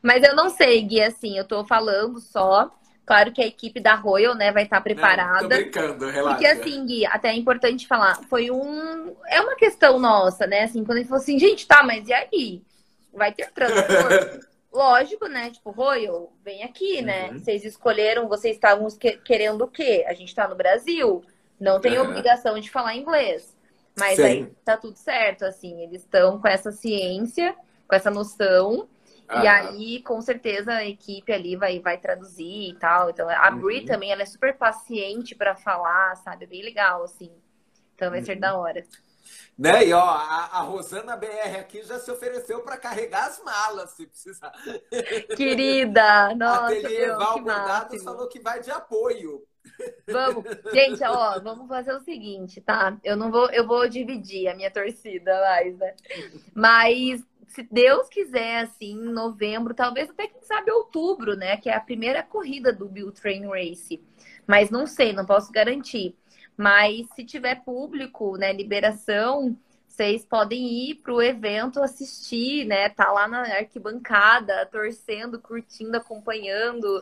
[0.01, 2.71] Mas eu não sei, Gui, assim, eu tô falando só.
[3.05, 5.47] Claro que a equipe da Royal, né, vai estar Não, tô preparada.
[5.47, 6.35] brincando, relaxa.
[6.35, 9.15] Porque assim, Gui, até é importante falar, foi um.
[9.27, 10.63] É uma questão nossa, né?
[10.63, 12.63] Assim, quando ele falou assim, gente, tá, mas e aí?
[13.11, 14.39] Vai ter tradutor?
[14.71, 15.49] Lógico, né?
[15.49, 17.29] Tipo, Royal, vem aqui, né?
[17.29, 17.39] Uhum.
[17.39, 20.05] Vocês escolheram, vocês estavam que- querendo o quê?
[20.07, 21.23] A gente tá no Brasil,
[21.59, 22.05] não tem Uhum.
[22.05, 23.55] obrigação de falar inglês.
[23.97, 24.23] Mas Sim.
[24.23, 27.55] aí tá tudo certo, assim, eles estão com essa ciência,
[27.87, 28.87] com essa noção.
[29.31, 33.09] E Ah, aí, com certeza, a equipe ali vai, vai traduzir e tal.
[33.09, 33.59] Então, a Uhum.
[33.59, 36.45] Bri também, ela é super paciente pra falar, sabe?
[36.45, 37.31] É bem legal, assim.
[37.95, 38.39] Então, vai ser Uhum.
[38.39, 38.83] da hora.
[39.57, 39.87] Né?
[39.87, 44.07] E ó, a, a Rosana BR aqui já se ofereceu para carregar as malas, se
[44.07, 44.53] precisar.
[45.35, 46.33] Querida!
[46.35, 49.43] Nossa, Ateliê meu, Val Bordados falou que vai de apoio.
[50.07, 50.43] Vamos.
[50.73, 52.97] Gente, ó, vamos fazer o seguinte, tá?
[53.03, 55.93] Eu não vou, eu vou dividir a minha torcida mais, né?
[56.53, 61.57] Mas se Deus quiser, assim, em novembro, talvez até quem sabe outubro, né?
[61.57, 64.01] Que é a primeira corrida do Bill Train Race.
[64.47, 66.15] Mas não sei, não posso garantir.
[66.59, 69.55] Mas se tiver público, né, liberação,
[69.87, 72.89] vocês podem ir pro evento assistir, né?
[72.89, 77.01] Tá lá na arquibancada, torcendo, curtindo, acompanhando.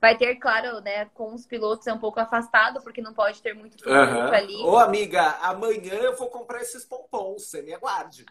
[0.00, 3.54] Vai ter, claro, né, com os pilotos é um pouco afastado, porque não pode ter
[3.54, 4.64] muito público ali.
[4.64, 8.24] Ô, amiga, amanhã eu vou comprar esses pompons, você me aguarde.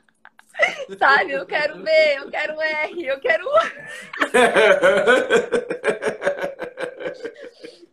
[0.98, 1.34] Sabe?
[1.34, 3.46] Eu quero ver, eu quero R, eu quero.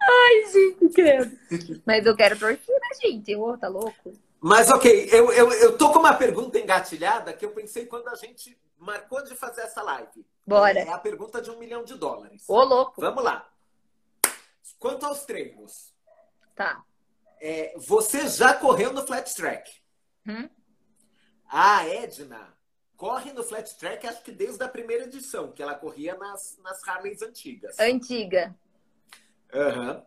[0.02, 1.38] Ai, gente, credo.
[1.86, 3.34] Mas eu quero torcida, gente.
[3.36, 4.12] Ô, tá louco?
[4.40, 8.14] Mas ok, eu, eu, eu tô com uma pergunta engatilhada que eu pensei quando a
[8.14, 10.24] gente marcou de fazer essa live.
[10.46, 10.78] Bora.
[10.80, 12.44] É a pergunta de um milhão de dólares.
[12.48, 13.00] Ô, louco.
[13.00, 13.46] Vamos lá.
[14.78, 15.92] Quanto aos treinos,
[16.56, 16.82] Tá.
[17.40, 19.70] é, você já correu no flat track?
[20.26, 20.48] Hum?
[21.46, 22.54] A Edna
[22.96, 26.86] corre no flat track, acho que desde a primeira edição, que ela corria nas, nas
[26.86, 27.78] Harleys antigas.
[27.78, 28.54] Antiga.
[29.54, 30.04] Aham.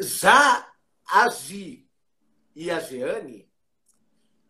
[0.00, 0.66] Já
[1.10, 1.88] a Gi
[2.54, 3.48] e a Jeane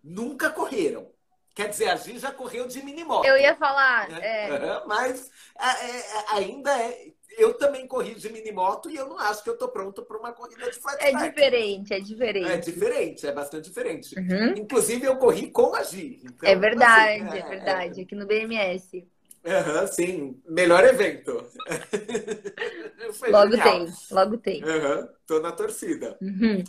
[0.03, 1.11] nunca correram.
[1.55, 3.27] Quer dizer, a Gi já correu de minimoto.
[3.27, 4.09] Eu ia falar.
[4.09, 4.19] né?
[4.23, 7.13] É, Aham, Mas é, é, ainda é.
[7.37, 10.33] Eu também corri de minimoto e eu não acho que eu tô pronto para uma
[10.33, 11.29] corrida de flat é track.
[11.29, 12.65] diferente, é É diferente.
[12.73, 14.19] diferente, é bastante diferente.
[14.19, 14.55] Uhum.
[14.57, 16.21] Inclusive, eu corri com a Gi.
[16.25, 18.01] Então, É verdade, assim, é verdade.
[18.03, 19.07] Aqui no BMS.
[19.49, 20.43] Aham, sim.
[20.47, 21.47] Melhor evento.
[23.15, 23.87] Foi Logo genial.
[23.87, 24.63] tem, logo tem.
[24.63, 26.19] Aham, tô na torcida.
[26.21, 26.63] Uhum.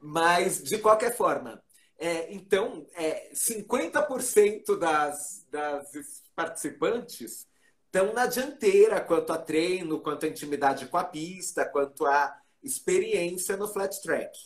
[0.00, 1.62] Mas, de qualquer forma,
[1.98, 5.90] é, então, é, 50% das, das
[6.36, 7.46] participantes
[7.86, 13.56] estão na dianteira quanto a treino, quanto a intimidade com a pista, quanto a experiência
[13.56, 14.38] no flat track.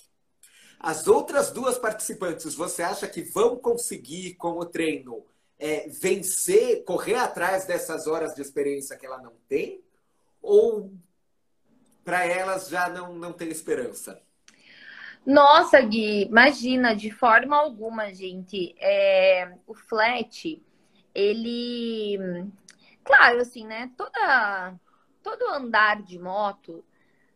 [0.79, 5.25] As outras duas participantes, você acha que vão conseguir, com o treino,
[5.63, 9.81] é, vencer, correr atrás dessas horas de experiência que ela não tem?
[10.43, 10.93] Ou
[12.05, 14.21] para elas já não, não tem esperança?
[15.25, 18.75] Nossa, Gui, imagina, de forma alguma, gente.
[18.81, 20.61] É, o flat,
[21.15, 22.19] ele.
[23.05, 23.89] Claro, assim, né?
[23.97, 24.75] Toda,
[25.23, 26.85] todo andar de moto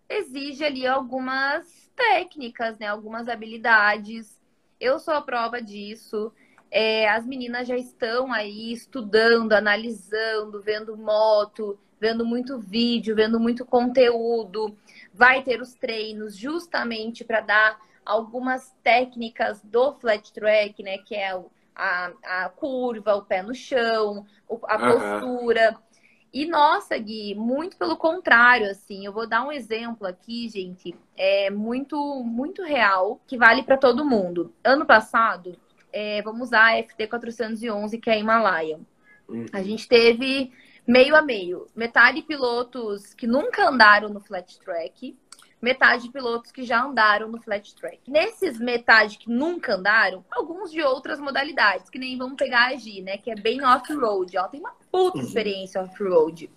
[0.09, 2.89] exige ali algumas técnicas, né?
[2.89, 4.37] Algumas habilidades.
[4.81, 6.33] Eu sou a prova disso.
[6.71, 13.65] É, as meninas já estão aí estudando, analisando, vendo moto, vendo muito vídeo, vendo muito
[13.65, 14.77] conteúdo.
[15.13, 20.99] Vai ter os treinos justamente para dar algumas técnicas do flat track, né?
[20.99, 21.41] Que é
[21.75, 24.27] a, a curva, o pé no chão,
[24.65, 25.73] a postura.
[25.73, 25.87] Uhum.
[26.33, 31.49] E nossa, Gui, muito pelo contrário, assim, eu vou dar um exemplo aqui, gente, é
[31.49, 34.53] muito, muito real, que vale para todo mundo.
[34.63, 35.57] Ano passado,
[35.99, 38.79] é, vamos usar a FT 411, que é a Himalaia.
[39.27, 39.47] Uhum.
[39.51, 40.53] A gente teve
[40.87, 45.17] meio a meio, metade pilotos que nunca andaram no flat track,
[45.61, 48.11] metade pilotos que já andaram no flat track.
[48.11, 53.01] Nesses metade que nunca andaram, alguns de outras modalidades, que nem vamos pegar a G,
[53.01, 53.17] né?
[53.17, 54.37] Que é bem off-road.
[54.37, 55.25] Ela tem uma puta uhum.
[55.25, 56.51] experiência off-road.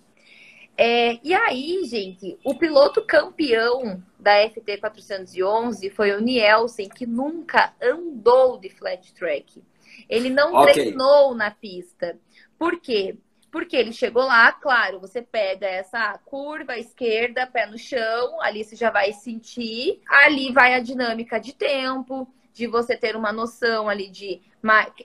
[0.82, 7.74] É, e aí, gente, o piloto campeão da FT 411 foi o Nielsen, que nunca
[7.82, 9.62] andou de flat track.
[10.08, 10.72] Ele não okay.
[10.72, 12.18] treinou na pista.
[12.58, 13.18] Por quê?
[13.52, 18.74] Porque ele chegou lá, claro, você pega essa curva esquerda, pé no chão, ali você
[18.74, 20.00] já vai sentir.
[20.08, 24.40] Ali vai a dinâmica de tempo, de você ter uma noção ali de.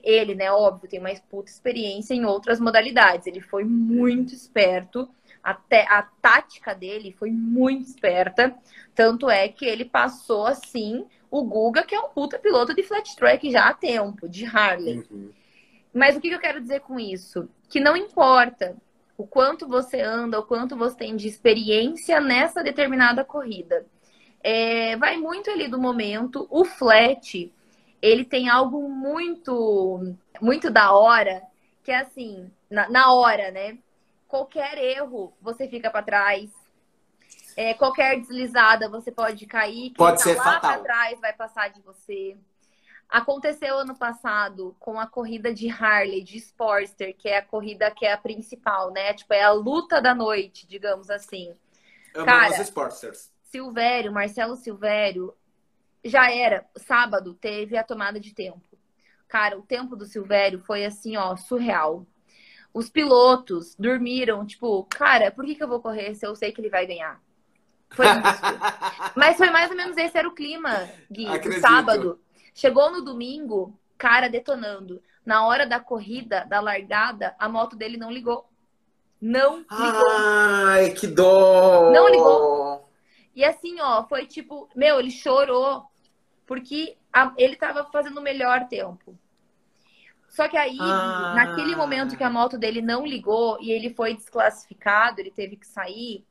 [0.02, 3.26] Ele, né, óbvio, tem mais puta experiência em outras modalidades.
[3.26, 5.06] Ele foi muito esperto.
[5.46, 8.52] Até a tática dele foi muito esperta.
[8.96, 13.14] Tanto é que ele passou assim o Guga, que é um puta piloto de flat
[13.14, 15.04] track já há tempo, de Harley.
[15.08, 15.30] Uhum.
[15.94, 17.48] Mas o que eu quero dizer com isso?
[17.68, 18.76] Que não importa
[19.16, 23.86] o quanto você anda, o quanto você tem de experiência nessa determinada corrida.
[24.42, 26.48] É, vai muito ali do momento.
[26.50, 27.52] O flat,
[28.02, 31.40] ele tem algo muito, muito da hora,
[31.84, 33.78] que é assim, na, na hora, né?
[34.28, 36.50] Qualquer erro, você fica para trás.
[37.56, 39.90] É, qualquer deslizada, você pode cair.
[39.90, 40.82] Quem pode tá ser lá fatal.
[40.82, 42.36] trás vai passar de você.
[43.08, 48.04] Aconteceu ano passado com a corrida de Harley, de Sportster, que é a corrida que
[48.04, 49.14] é a principal, né?
[49.14, 51.54] Tipo, é a luta da noite, digamos assim.
[52.14, 53.30] Amamos Cara, Sportsters.
[53.44, 55.34] Silvério, Marcelo Silvério,
[56.04, 56.68] já era.
[56.76, 58.76] Sábado teve a tomada de tempo.
[59.28, 62.04] Cara, o tempo do Silvério foi assim, ó, surreal.
[62.76, 66.60] Os pilotos dormiram, tipo, cara, por que, que eu vou correr se eu sei que
[66.60, 67.18] ele vai ganhar?
[67.88, 68.12] Foi isso.
[69.16, 71.62] Mas foi mais ou menos esse era o clima, Gui, Acredito.
[71.62, 72.20] sábado.
[72.54, 75.02] Chegou no domingo, cara detonando.
[75.24, 78.46] Na hora da corrida, da largada, a moto dele não ligou.
[79.18, 80.10] Não ligou.
[80.10, 81.90] Ai, que dó!
[81.90, 82.90] Não ligou.
[83.34, 85.82] E assim, ó, foi tipo, meu, ele chorou
[86.44, 89.18] porque a, ele tava fazendo o melhor tempo.
[90.36, 91.32] Só que aí, ah.
[91.34, 95.66] naquele momento que a moto dele não ligou e ele foi desclassificado, ele teve que
[95.66, 96.26] sair,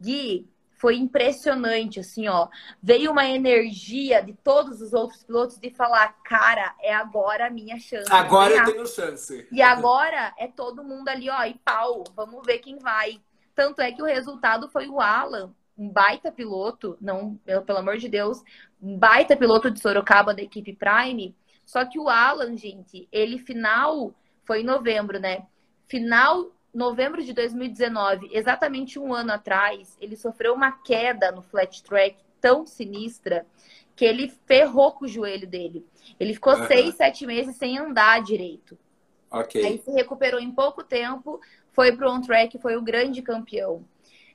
[0.00, 2.46] Gui, foi impressionante, assim, ó.
[2.80, 7.80] Veio uma energia de todos os outros pilotos de falar, cara, é agora a minha
[7.80, 8.06] chance.
[8.12, 9.48] Agora eu tenho chance.
[9.50, 13.20] E agora é todo mundo ali, ó, e pau, vamos ver quem vai.
[13.56, 17.34] Tanto é que o resultado foi o Alan, um baita piloto, não,
[17.66, 18.40] pelo amor de Deus,
[18.80, 21.34] um baita piloto de Sorocaba da equipe Prime.
[21.68, 25.46] Só que o Alan, gente, ele final foi em novembro, né?
[25.86, 32.16] Final novembro de 2019, exatamente um ano atrás, ele sofreu uma queda no flat track
[32.40, 33.46] tão sinistra
[33.94, 35.86] que ele ferrou com o joelho dele.
[36.18, 36.66] Ele ficou uhum.
[36.66, 38.78] seis, sete meses sem andar direito.
[39.30, 39.62] Ok.
[39.62, 41.38] Aí se recuperou em pouco tempo,
[41.72, 43.74] foi para on track, foi o grande campeão.
[43.74, 43.84] O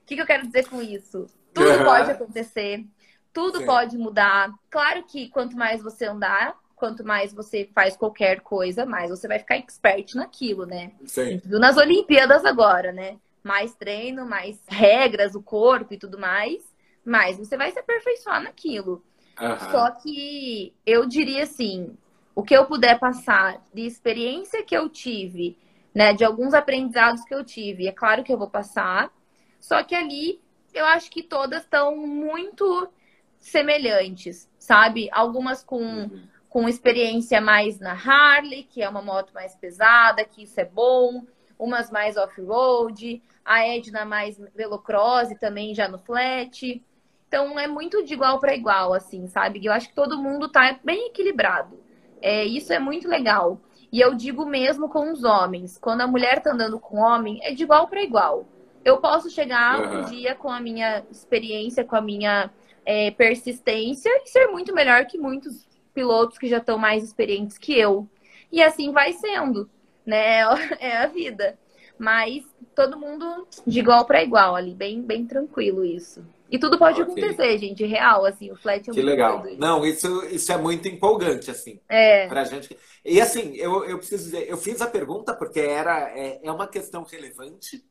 [0.05, 1.25] que, que eu quero dizer com isso?
[1.51, 1.84] Tudo uhum.
[1.84, 2.86] pode acontecer,
[3.34, 3.65] tudo Sim.
[3.65, 4.53] pode mudar.
[4.69, 9.39] Claro que quanto mais você andar, quanto mais você faz qualquer coisa, mais você vai
[9.39, 10.91] ficar expert naquilo, né?
[11.05, 11.41] Sim.
[11.45, 13.15] Viu nas Olimpíadas agora, né?
[13.41, 16.61] Mais treino, mais regras, o corpo e tudo mais,
[17.05, 19.01] mais você vai se aperfeiçoar naquilo.
[19.39, 19.71] Uhum.
[19.71, 21.95] Só que eu diria assim,
[22.36, 25.57] o que eu puder passar de experiência que eu tive,
[25.95, 29.09] né, de alguns aprendizados que eu tive, é claro que eu vou passar.
[29.57, 30.41] Só que ali
[30.73, 32.89] eu acho que todas estão muito
[33.38, 35.07] semelhantes, sabe?
[35.13, 40.43] Algumas com uhum com experiência mais na Harley, que é uma moto mais pesada, que
[40.43, 41.24] isso é bom,
[41.58, 46.80] umas mais off-road, a Edna mais velocross também já no flat.
[47.28, 49.66] Então é muito de igual para igual, assim, sabe?
[49.66, 51.80] Eu acho que todo mundo tá bem equilibrado.
[52.22, 53.60] É, isso é muito legal.
[53.91, 57.51] E eu digo mesmo com os homens, quando a mulher tá andando com homem, é
[57.51, 58.45] de igual para igual.
[58.86, 60.01] Eu posso chegar uhum.
[60.01, 62.51] um dia com a minha experiência, com a minha
[62.86, 67.77] é, persistência e ser muito melhor que muitos pilotos que já estão mais experientes que
[67.77, 68.07] eu.
[68.51, 69.69] E assim vai sendo,
[70.05, 70.41] né?
[70.79, 71.57] É a vida.
[71.97, 72.43] Mas
[72.75, 76.25] todo mundo de igual para igual ali, bem, bem tranquilo isso.
[76.49, 77.23] E tudo pode okay.
[77.23, 79.43] acontecer, gente, real, assim, o flat é Que legal.
[79.57, 81.79] Não, isso, isso é muito empolgante, assim.
[81.89, 82.27] É.
[82.27, 82.77] Pra gente.
[83.03, 86.67] E assim, eu, eu preciso dizer, eu fiz a pergunta porque era, é, é uma
[86.67, 87.83] questão relevante,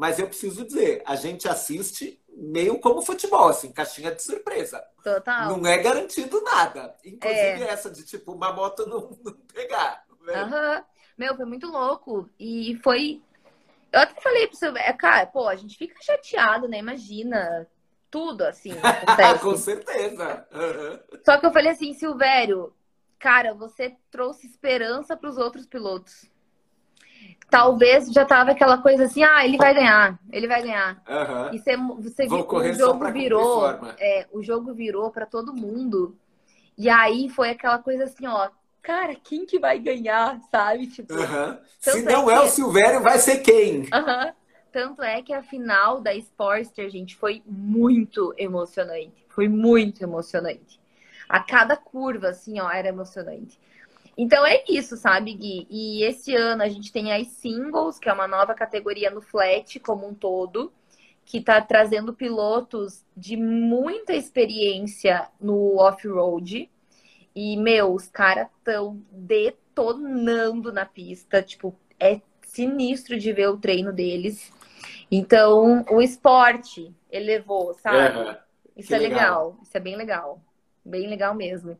[0.00, 4.82] mas eu preciso dizer, a gente assiste meio como futebol, assim, caixinha de surpresa.
[5.04, 5.54] Total.
[5.54, 6.96] Não é garantido nada.
[7.04, 7.68] Inclusive é.
[7.68, 10.06] essa de, tipo, uma moto não, não pegar.
[10.22, 10.42] Né?
[10.42, 10.84] Uhum.
[11.18, 12.30] Meu, foi muito louco.
[12.40, 13.20] E foi.
[13.92, 14.72] Eu até falei pro seu.
[14.98, 16.78] Cara, pô, a gente fica chateado, né?
[16.78, 17.68] Imagina.
[18.10, 18.72] Tudo assim.
[19.42, 20.48] Com certeza.
[20.50, 21.18] Uhum.
[21.22, 22.74] Só que eu falei assim, Silvério,
[23.18, 26.24] cara, você trouxe esperança para os outros pilotos
[27.50, 31.02] talvez já tava aquela coisa assim, ah, ele vai ganhar, ele vai ganhar.
[31.08, 31.54] Uhum.
[31.54, 33.66] E você, você viu que o jogo virou,
[33.98, 36.16] é, o jogo virou para todo mundo.
[36.78, 38.48] E aí foi aquela coisa assim, ó,
[38.80, 40.86] cara, quem que vai ganhar, sabe?
[40.86, 41.58] Tipo, uhum.
[41.78, 43.80] se não é, é, o Silvério, vai ser quem?
[43.80, 44.32] Uhum.
[44.72, 49.26] Tanto é que a final da Sportster, gente, foi muito emocionante.
[49.28, 50.80] Foi muito emocionante.
[51.28, 53.59] A cada curva, assim, ó, era emocionante.
[54.22, 55.66] Então é isso, sabe, Gui?
[55.70, 59.80] E esse ano a gente tem as singles, que é uma nova categoria no flat
[59.80, 60.70] como um todo,
[61.24, 66.70] que está trazendo pilotos de muita experiência no off-road.
[67.34, 71.42] E, meu, os caras estão detonando na pista.
[71.42, 74.52] Tipo, é sinistro de ver o treino deles.
[75.10, 78.18] Então, o esporte elevou, sabe?
[78.18, 78.36] Uhum.
[78.76, 79.18] Isso é legal.
[79.18, 79.58] legal.
[79.62, 80.42] Isso é bem legal.
[80.90, 81.78] Bem legal mesmo.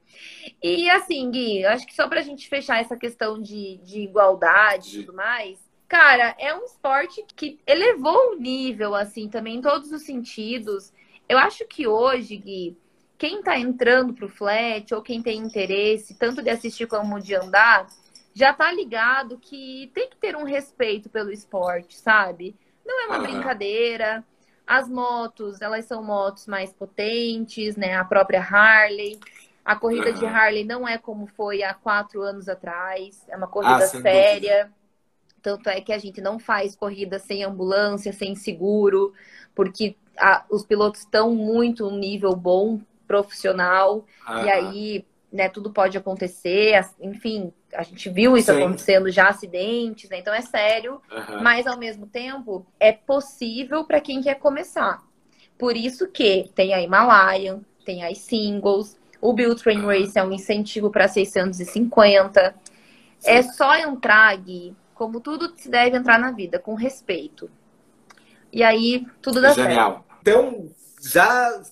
[0.62, 5.04] E assim, Gui, acho que só pra gente fechar essa questão de, de igualdade e
[5.04, 5.58] tudo mais,
[5.88, 10.92] cara, é um esporte que elevou o nível, assim, também em todos os sentidos.
[11.28, 12.78] Eu acho que hoje, Gui,
[13.18, 17.86] quem tá entrando pro flat ou quem tem interesse, tanto de assistir como de andar,
[18.32, 22.56] já tá ligado que tem que ter um respeito pelo esporte, sabe?
[22.86, 23.22] Não é uma uhum.
[23.24, 24.24] brincadeira.
[24.66, 27.96] As motos, elas são motos mais potentes, né?
[27.96, 29.18] A própria Harley.
[29.64, 30.14] A corrida uhum.
[30.14, 33.24] de Harley não é como foi há quatro anos atrás.
[33.28, 34.64] É uma corrida ah, séria.
[34.64, 34.80] Dúvida.
[35.42, 39.12] Tanto é que a gente não faz corrida sem ambulância, sem seguro,
[39.54, 44.04] porque a, os pilotos estão muito um nível bom, profissional.
[44.28, 44.44] Uhum.
[44.44, 48.62] E aí né, tudo pode acontecer, enfim, a gente viu isso Sim.
[48.62, 50.18] acontecendo já acidentes, né?
[50.18, 51.42] Então é sério, uhum.
[51.42, 55.02] mas ao mesmo tempo é possível para quem quer começar.
[55.58, 60.32] Por isso que tem a Himalayan, tem as singles, o Build Train Race é um
[60.32, 62.54] incentivo para 650.
[63.18, 63.30] Sim.
[63.30, 67.50] É só entrar, Gui, como tudo se deve entrar na vida, com respeito.
[68.52, 69.92] E aí tudo dá Genial.
[69.92, 70.20] certo.
[70.20, 70.70] Então,
[71.02, 71.62] já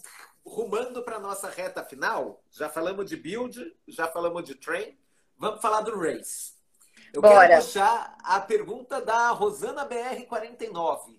[0.44, 4.96] rumando para nossa reta final, já falamos de build, já falamos de train,
[5.38, 6.52] vamos falar do race.
[7.12, 7.48] Eu Bora.
[7.48, 11.16] quero puxar a pergunta da Rosana BR49.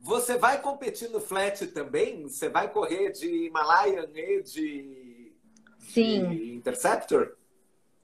[0.00, 2.22] Você vai competir no flat também?
[2.24, 5.32] Você vai correr de Himalayan e de,
[5.78, 6.28] Sim.
[6.28, 7.36] de Interceptor?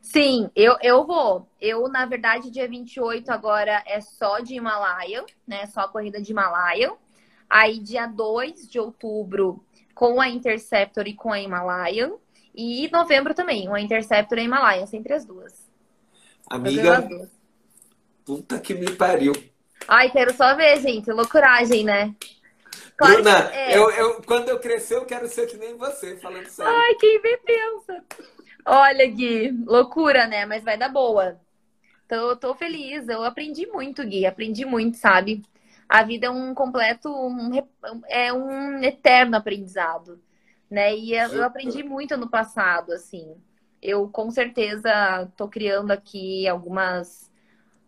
[0.01, 1.47] Sim, eu, eu vou.
[1.61, 5.67] Eu, na verdade, dia 28 agora é só de Himalayan, né?
[5.67, 6.95] Só a corrida de Himalayan.
[7.49, 9.63] Aí, dia 2 de outubro,
[9.95, 12.13] com a Interceptor e com a Himalayan.
[12.55, 15.69] E novembro também, uma Interceptor e a Himalayan, sempre as duas.
[16.49, 17.31] Amiga, duas.
[18.25, 19.33] puta que me pariu.
[19.87, 21.11] Ai, quero só ver, gente.
[21.11, 22.15] Loucuragem, né?
[22.97, 23.77] Claro Bruna, é.
[23.77, 26.73] eu, eu, quando eu crescer, eu quero ser que nem você, falando sério.
[26.73, 28.05] Ai, quem me pensa.
[28.67, 30.45] Olha, Gui, loucura, né?
[30.45, 31.41] Mas vai dar boa.
[32.07, 33.09] Tô, tô feliz.
[33.09, 34.27] Eu aprendi muito, Gui.
[34.27, 35.43] Aprendi muito, sabe?
[35.91, 37.51] a vida é um completo, um,
[38.09, 40.23] é um eterno aprendizado,
[40.71, 40.95] né?
[40.97, 43.37] E eu aprendi muito no passado, assim.
[43.83, 47.31] Eu com certeza estou criando aqui algumas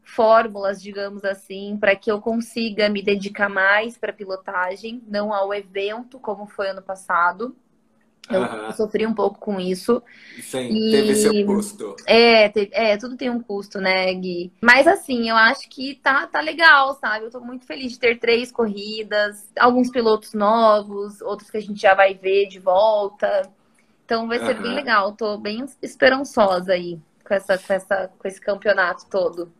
[0.03, 6.18] fórmulas, digamos assim, para que eu consiga me dedicar mais para pilotagem, não ao evento
[6.18, 7.57] como foi ano passado,
[8.31, 8.73] eu uhum.
[8.73, 10.03] sofri um pouco com isso.
[10.41, 10.91] Sim, e...
[10.93, 11.97] teve seu custo.
[12.07, 12.70] É, teve...
[12.73, 14.53] é, tudo tem um custo, né, Gui?
[14.61, 17.27] Mas assim, eu acho que tá, tá legal, sabe?
[17.27, 21.81] Eu tô muito feliz de ter três corridas, alguns pilotos novos, outros que a gente
[21.81, 23.51] já vai ver de volta.
[24.05, 24.62] Então vai ser uhum.
[24.62, 25.12] bem legal.
[25.12, 29.53] Tô bem esperançosa aí com, essa, com, essa, com esse campeonato todo.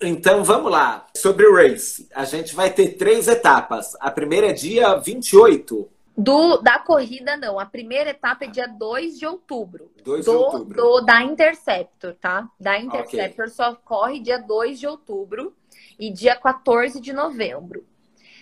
[0.00, 1.06] Então vamos lá.
[1.16, 3.96] Sobre o race, a gente vai ter três etapas.
[4.00, 5.88] A primeira é dia 28.
[6.18, 7.60] Do, da corrida, não.
[7.60, 9.92] A primeira etapa é dia 2 de outubro.
[10.02, 10.76] 2 de outubro.
[10.76, 12.48] Do, da Interceptor, tá?
[12.58, 13.54] Da Interceptor okay.
[13.54, 15.54] só corre dia 2 de outubro
[15.96, 17.86] e dia 14 de novembro.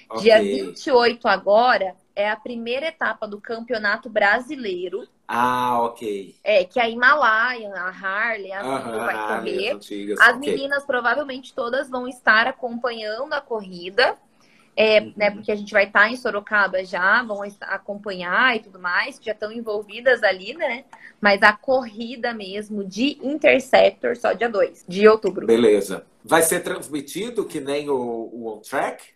[0.09, 0.23] Okay.
[0.23, 6.37] Dia 28 agora é a primeira etapa do Campeonato Brasileiro, Ah, ok.
[6.45, 9.69] É, que a Himalaia, a Harley, a Aham, vai correr.
[9.71, 10.39] as antigas, As ok.
[10.39, 14.17] meninas provavelmente todas vão estar acompanhando a corrida,
[14.77, 15.15] é, Uhum.
[15.17, 15.31] né?
[15.31, 19.51] Porque a gente vai estar em Sorocaba já, vão acompanhar e tudo mais, já estão
[19.53, 20.85] envolvidas ali, né?
[21.21, 25.53] Mas a corrida mesmo de Interceptor só dia 2 de outubro.
[25.53, 26.07] Beleza.
[26.25, 29.15] Vai ser transmitido que nem o, o On Track?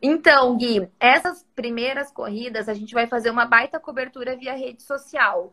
[0.00, 5.52] Então, Gui, essas primeiras corridas a gente vai fazer uma baita cobertura via rede social.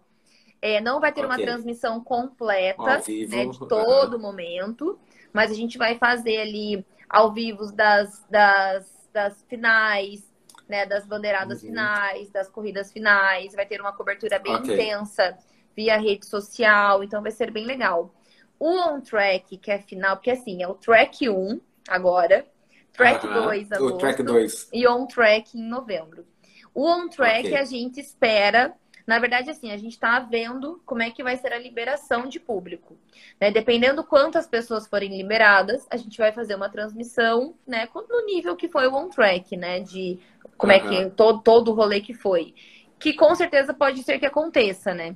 [0.61, 1.39] É, não vai ter uma Ok.
[1.39, 4.99] transmissão completa, né, de todo momento,
[5.33, 10.23] mas a gente vai fazer ali ao vivo das, das, das finais,
[10.67, 11.67] né, das bandeiradas Uhum.
[11.69, 14.73] finais, das corridas finais, vai ter uma cobertura bem Ok.
[14.73, 15.37] intensa
[15.75, 18.13] via rede social, então vai ser bem legal.
[18.57, 22.45] O on track, que é final, porque assim, é o track 1 agora,
[22.93, 23.43] track Aham.
[23.43, 24.69] 2 O agosto Track 2.
[24.71, 26.25] e on track em novembro.
[26.73, 27.57] O on track Ok.
[27.57, 28.73] a gente espera,
[29.09, 32.39] na verdade, assim, a gente está vendo como é que vai ser a liberação de
[32.39, 32.95] público.
[33.41, 33.49] Né?
[33.49, 38.67] Dependendo quantas pessoas forem liberadas, a gente vai fazer uma transmissão, né, no nível que
[38.69, 39.79] foi o on track, né?
[39.79, 40.19] De
[40.55, 42.53] como é que todo, todo o rolê que foi.
[42.99, 45.15] Que com certeza pode ser que aconteça, né?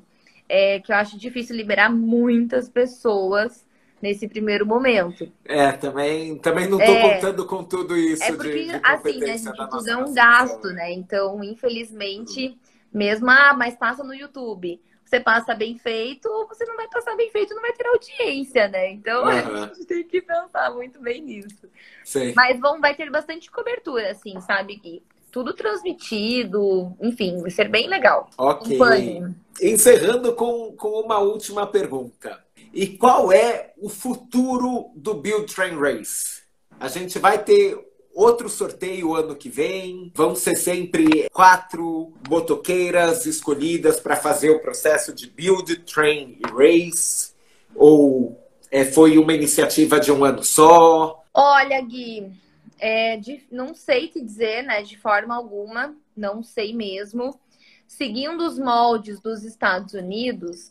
[0.49, 3.63] É que eu acho difícil liberar muitas pessoas
[4.01, 5.31] nesse primeiro momento.
[5.45, 7.13] É, também, também não tô É.
[7.13, 10.13] contando com tudo isso É de- porque, de, assim, né, competência gente, é um nação.
[10.13, 10.91] gasto, né?
[10.91, 12.57] Então, infelizmente,
[12.93, 14.79] mesmo, ah, mas passa no YouTube.
[15.05, 18.67] Você passa bem feito, ou você não vai passar bem feito, não vai ter audiência,
[18.67, 18.91] né?
[18.91, 19.63] Então, Aham.
[19.63, 21.69] a gente tem que pensar muito bem nisso.
[22.03, 22.33] Sei.
[22.35, 25.03] Mas vão, vai ter bastante cobertura, assim, sabe, Gui?
[25.31, 28.29] Tudo transmitido, enfim, vai ser bem legal.
[28.37, 28.75] Ok.
[28.75, 29.35] Acompanhem.
[29.61, 32.43] Encerrando com, com uma última pergunta.
[32.73, 36.41] E qual é o futuro do Build Train Race?
[36.79, 37.77] A gente vai ter
[38.13, 40.11] outro sorteio ano que vem?
[40.13, 47.33] Vão ser sempre quatro motoqueiras escolhidas para fazer o processo de Build Train Race?
[47.75, 48.39] Ou
[48.71, 51.23] é, foi uma iniciativa de um ano só?
[51.33, 52.31] Olha, Gui,
[52.79, 57.39] é, de- não sei te dizer, né, de forma alguma, não sei mesmo.
[57.87, 60.69] Seguindo os moldes dos Estados Unidos,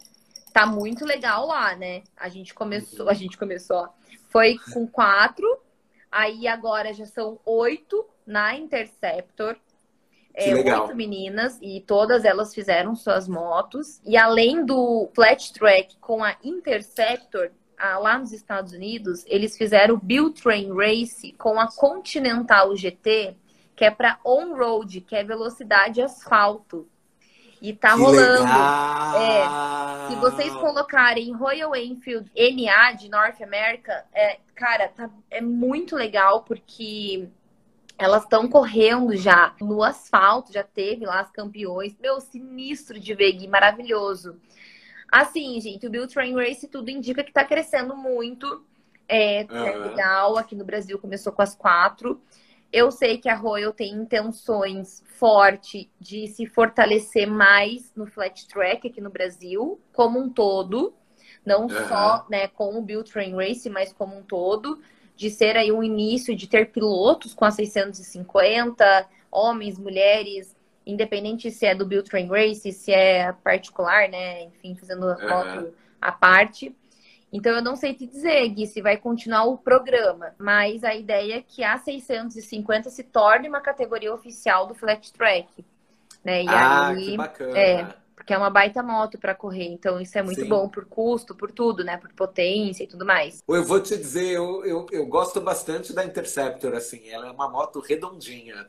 [0.53, 2.03] tá muito legal lá, né?
[2.17, 3.89] A gente começou, a gente começou,
[4.29, 5.47] foi com quatro,
[6.13, 9.57] aí agora já são oito na Interceptor.
[10.35, 10.85] Que É, legal.
[10.85, 14.01] oito meninas e todas elas fizeram suas motos.
[14.05, 19.99] E além do flat track com a Interceptor, lá nos Estados Unidos, eles fizeram o
[19.99, 23.37] Build Train Race com a Continental GT,
[23.75, 26.89] que é para on-road, que é velocidade asfalto.
[27.63, 28.43] E tá que rolando.
[28.43, 28.93] legal!
[30.09, 36.43] Se vocês colocarem Royal Enfield NA de North America, é, cara, tá, é muito legal
[36.43, 37.29] porque
[37.97, 41.97] elas estão correndo já no asfalto, já teve lá as campeões.
[42.01, 44.37] Meu, sinistro de ver, Gui, maravilhoso.
[45.09, 48.65] Assim, gente, o Build Train Race tudo indica que tá crescendo muito.
[49.09, 49.89] É, é Aham.
[49.89, 52.21] legal, aqui no Brasil começou com as quatro.
[52.73, 58.89] Eu sei que a Royal tem intenções fortes de se fortalecer mais no flat track
[58.89, 60.95] aqui no Brasil, como um todo.
[61.45, 61.89] Não Aham.
[61.89, 64.81] só né, com o Build Train Race, mas como um todo.
[65.15, 70.57] De ser aí um início de ter pilotos com a 650, homens, mulheres,
[70.87, 74.45] independente se é do Build Train Race, se é particular, né?
[74.45, 75.29] Enfim, fazendo Aham.
[75.29, 76.75] moto à parte.
[77.33, 81.39] Então, eu não sei te dizer, Gui, se vai continuar o programa, mas a ideia
[81.39, 85.65] é que a 650 se torne uma categoria oficial do flat track.
[86.23, 86.45] Né?
[86.45, 87.59] E ah, aí, que bacana.
[87.59, 87.95] é.
[88.15, 90.49] porque é uma baita moto para correr, então isso é muito Sim.
[90.49, 91.97] bom por custo, por tudo, né?
[91.97, 93.43] Por potência e tudo mais.
[93.49, 97.09] Eu vou te dizer, eu, eu, eu gosto bastante da Interceptor, assim.
[97.09, 98.69] Ela é uma moto redondinha.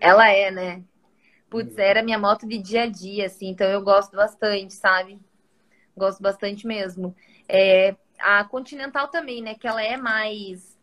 [0.00, 0.82] Ela é, né?
[1.50, 5.18] Putz, era minha moto de dia a dia, assim, então eu gosto bastante, sabe?
[5.96, 7.14] Gosto bastante mesmo.
[7.50, 9.54] É, a Continental também, né?
[9.54, 10.76] Que ela é mais.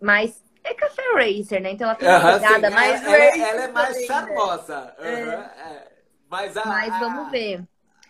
[0.00, 1.72] mais é café racer, né?
[1.72, 2.74] Então ela tem uma Aham, pegada sim.
[2.74, 4.06] mais ela, racer ela é mais né?
[4.06, 4.94] charmosa.
[4.98, 5.92] Aham, é.
[6.28, 7.64] Mas, a, Mas vamos ver.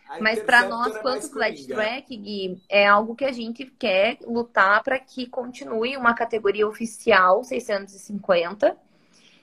[0.08, 4.18] a Mas para nós, é quanto flat track, Gui, é algo que a gente quer
[4.26, 8.76] lutar para que continue uma categoria oficial 650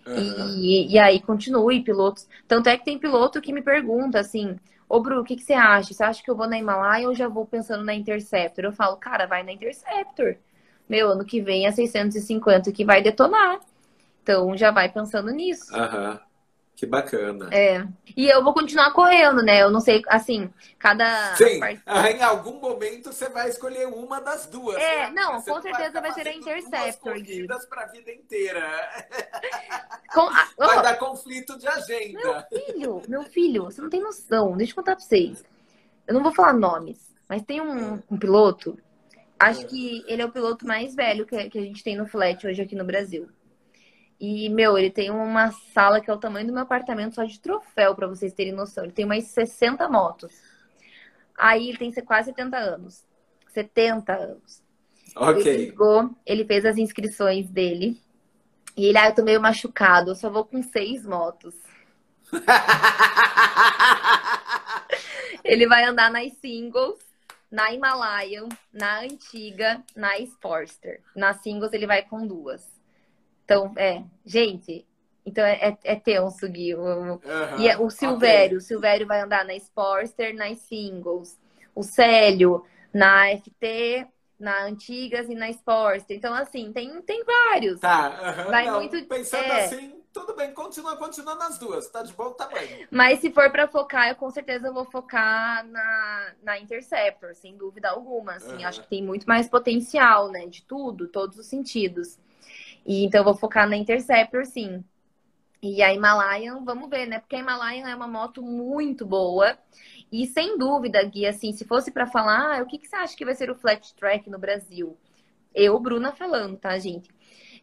[0.07, 0.51] Aham.
[0.61, 2.27] e, e aí continue pilotos.
[2.47, 5.53] Tanto é que tem piloto que me pergunta assim: Ô Bru, o que, que você
[5.53, 5.93] acha?
[5.93, 8.65] Você acha que eu vou na Himalaia ou já vou pensando na Interceptor?
[8.65, 10.37] Eu falo, cara, vai na Interceptor.
[10.87, 13.59] Meu, ano que vem é 650 que vai detonar.
[14.21, 15.73] Então já vai pensando nisso.
[15.73, 16.19] Aham.
[16.75, 17.47] Que bacana.
[17.53, 17.87] É.
[18.17, 19.61] E eu vou continuar correndo, né?
[19.63, 21.33] Eu não sei, assim, cada.
[21.35, 21.81] Sim, part...
[22.13, 24.75] em algum momento você vai escolher uma das duas.
[24.75, 25.11] É, né?
[25.11, 27.13] não, você com certeza vai, vai ser a Interceptor.
[27.13, 28.61] Corridas para a vida inteira.
[30.13, 30.29] Com...
[30.57, 32.47] Vai dar conflito de agenda.
[32.51, 34.57] Meu filho, meu filho, você não tem noção.
[34.57, 35.43] Deixa eu contar para vocês.
[36.07, 38.77] Eu não vou falar nomes, mas tem um, um piloto.
[39.39, 39.65] Acho é.
[39.65, 42.75] que ele é o piloto mais velho que a gente tem no flat hoje aqui
[42.75, 43.29] no Brasil.
[44.19, 47.39] E, meu, ele tem uma sala que é o tamanho do meu apartamento só de
[47.39, 48.85] troféu, para vocês terem noção.
[48.85, 50.33] Ele tem mais 60 motos.
[51.37, 53.03] Aí ele tem quase 70 anos.
[53.53, 54.63] 70 anos.
[55.15, 55.41] Ok.
[55.41, 58.01] Ele ligou, ele fez as inscrições dele.
[58.75, 61.55] E ele, ah, eu tô meio machucado, eu só vou com seis motos.
[65.43, 66.99] ele vai andar nas singles,
[67.49, 71.01] na Himalayan, na antiga, na Sportster.
[71.15, 72.74] Na singles ele vai com duas.
[73.45, 74.85] Então, é, gente,
[75.25, 76.75] então é, é, é tenso, Gui.
[76.75, 77.19] Uhum,
[77.59, 78.57] e é, o Silvério, okay.
[78.57, 81.39] o Silvério vai andar na Sportster, nas singles.
[81.73, 84.07] O Célio na FT,
[84.39, 86.15] na Antigas e na Sportster.
[86.15, 87.79] Então, assim, tem, tem vários.
[87.81, 89.03] Tá, uhum, vai não, muito.
[89.05, 89.65] Pensando é...
[89.65, 92.87] assim, tudo bem, continua, continua nas duas, tá de bom tamanho.
[92.89, 97.89] Mas se for para focar, eu com certeza vou focar na, na Interceptor, sem dúvida
[97.89, 98.35] alguma.
[98.35, 98.67] Assim, uhum.
[98.67, 100.47] acho que tem muito mais potencial, né?
[100.47, 102.17] De tudo, todos os sentidos.
[102.85, 104.83] E então eu vou focar na Interceptor, sim.
[105.61, 107.19] E a Himalayan, vamos ver, né?
[107.19, 109.57] Porque a Himalayan é uma moto muito boa.
[110.11, 113.17] E sem dúvida, Gui, assim, se fosse para falar, ah, o que, que você acha
[113.17, 114.97] que vai ser o flat track no Brasil?
[115.53, 117.09] Eu, Bruna, falando, tá, gente?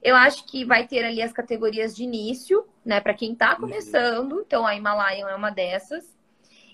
[0.03, 3.61] Eu acho que vai ter ali as categorias de início, né, para quem tá uhum.
[3.61, 4.43] começando.
[4.45, 6.05] Então a Himalayan é uma dessas.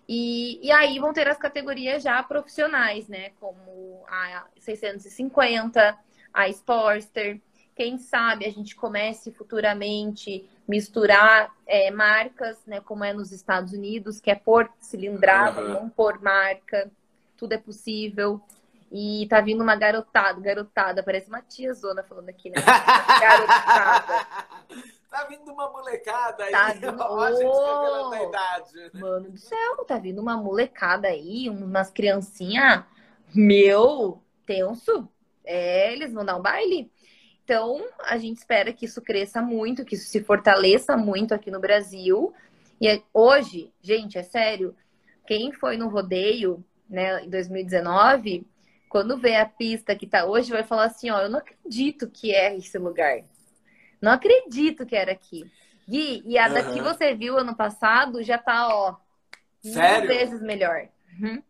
[0.09, 5.99] E, e aí vão ter as categorias já profissionais, né, como a 650,
[6.33, 7.39] a Sportster,
[7.79, 14.19] quem sabe a gente comece futuramente misturar é, marcas, né, como é nos Estados Unidos,
[14.19, 15.69] que é por cilindrada, uhum.
[15.69, 16.91] não por marca.
[17.37, 18.41] Tudo é possível.
[18.91, 22.57] E tá vindo uma garotada, garotada, parece uma tia zona falando aqui, né?
[23.21, 24.27] garotada.
[25.09, 27.01] Tá vindo uma molecada aí, tá vindo...
[27.01, 28.91] ó, a gente na idade.
[28.95, 32.83] Mano do céu, tá vindo uma molecada aí, umas criancinhas,
[33.33, 35.09] meu, tenso.
[35.45, 36.91] É, eles vão dar um baile.
[37.49, 41.59] Então, a gente espera que isso cresça muito, que isso se fortaleça muito aqui no
[41.59, 42.35] Brasil.
[42.79, 44.77] E é, hoje, gente, é sério,
[45.27, 48.47] quem foi no rodeio, né, em 2019,
[48.91, 52.35] quando vê a pista que tá hoje, vai falar assim, ó, eu não acredito que
[52.35, 53.23] é esse lugar.
[53.99, 55.51] Não acredito que era aqui.
[55.89, 56.53] Gui, e a uhum.
[56.53, 58.97] daqui você viu ano passado já tá, ó,
[59.63, 60.07] Sério?
[60.07, 60.87] mil vezes melhor.
[61.19, 61.43] Uhum.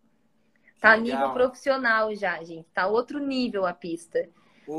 [0.81, 1.03] Tá Legal.
[1.03, 2.69] nível profissional já, gente.
[2.73, 4.29] Tá outro nível a pista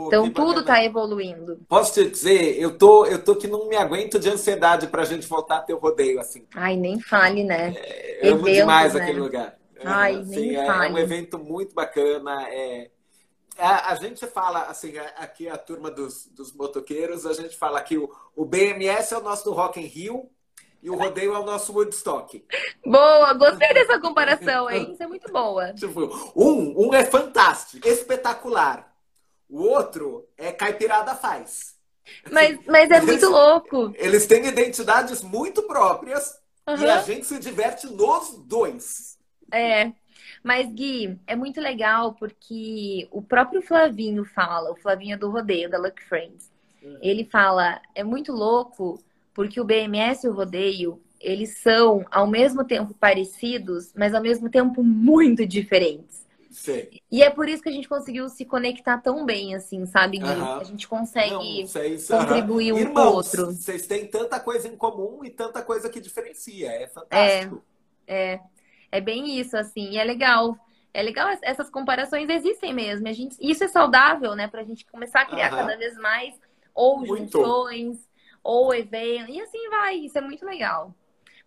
[0.07, 1.59] então tudo está evoluindo.
[1.67, 5.05] Posso te dizer, eu tô, eu tô que não me aguento de ansiedade para a
[5.05, 6.45] gente voltar a ter o rodeio assim.
[6.53, 7.73] Ai, nem fale, né?
[7.75, 9.01] É, amo demais né?
[9.01, 9.57] aquele lugar.
[9.83, 10.89] Ai, assim, nem é, fale.
[10.89, 12.47] É um evento muito bacana.
[12.49, 12.91] É,
[13.57, 17.97] a, a, gente fala, assim, aqui a turma dos, dos motoqueiros, a gente fala que
[17.97, 20.29] o, o BMS é o nosso Rock in Rio
[20.81, 22.45] e o rodeio é o nosso Woodstock.
[22.85, 24.91] Boa, gostei dessa comparação, hein?
[24.93, 25.73] Isso é muito boa.
[25.75, 28.88] Tipo, um, um é fantástico, espetacular.
[29.49, 31.75] O outro é Caipirada Faz.
[32.31, 33.93] Mas, mas é muito louco.
[33.95, 36.77] Eles têm identidades muito próprias uhum.
[36.77, 39.17] e a gente se diverte nos dois.
[39.51, 39.91] É.
[40.43, 45.69] Mas, Gui, é muito legal porque o próprio Flavinho fala, o Flavinho é do rodeio,
[45.69, 46.51] da Luck Friends.
[46.81, 46.97] Uhum.
[47.01, 52.63] Ele fala, é muito louco porque o BMS e o rodeio, eles são ao mesmo
[52.63, 56.25] tempo parecidos, mas ao mesmo tempo muito diferentes.
[56.49, 56.87] Sim.
[57.11, 60.25] E é por isso que a gente conseguiu se conectar tão bem, assim, sabe, Gui?
[60.27, 63.47] A gente consegue Não, contribuir um com o outro.
[63.47, 66.71] Vocês têm tanta coisa em comum e tanta coisa que diferencia.
[66.71, 67.63] É fantástico.
[68.07, 68.39] É, é,
[68.91, 69.91] é bem isso, assim.
[69.91, 70.57] E é legal.
[70.91, 73.07] É legal, essas comparações existem mesmo.
[73.07, 74.47] A gente, isso é saudável, né?
[74.47, 76.33] Pra gente começar a criar cada vez mais
[76.73, 77.37] ou muito.
[77.37, 77.97] junções,
[78.43, 79.35] ou eventos.
[79.35, 79.97] E assim vai.
[79.97, 80.95] Isso é muito legal.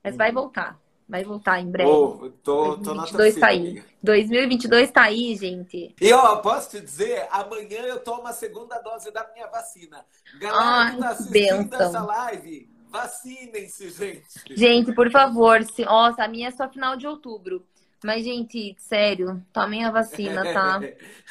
[0.02, 0.78] Mas vai voltar.
[1.08, 1.90] Vai voltar em breve.
[1.90, 3.84] Oh, tô, 2022 tô tá aí.
[4.02, 5.94] 2022 tá aí, gente.
[6.00, 10.04] E ó, posso te dizer, amanhã eu tomo a segunda dose da minha vacina.
[10.40, 11.80] Galera Ai, que tá assistindo benção.
[11.80, 14.56] essa live, vacinem-se, gente.
[14.56, 15.84] Gente, por favor, se...
[15.84, 17.66] nossa, a minha é só final de outubro.
[18.04, 20.80] Mas, gente, sério, tomem a vacina, tá?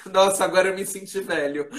[0.10, 1.70] Nossa, agora eu me senti velho.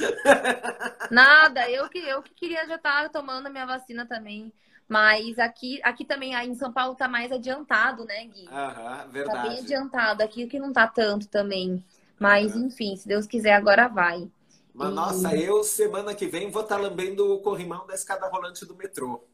[1.10, 4.52] Nada, eu que, eu que queria já estar tá tomando a minha vacina também.
[4.92, 8.46] Mas aqui, aqui também, aí em São Paulo tá mais adiantado, né, Gui?
[8.46, 9.38] Aham, verdade.
[9.38, 10.22] Tá bem adiantado.
[10.22, 11.82] Aqui que não tá tanto também.
[12.20, 14.28] Mas, enfim, se Deus quiser, agora vai.
[14.74, 14.94] Mas, e...
[14.94, 18.76] nossa, eu semana que vem vou estar tá lambendo o corrimão da escada rolante do
[18.76, 19.24] metrô.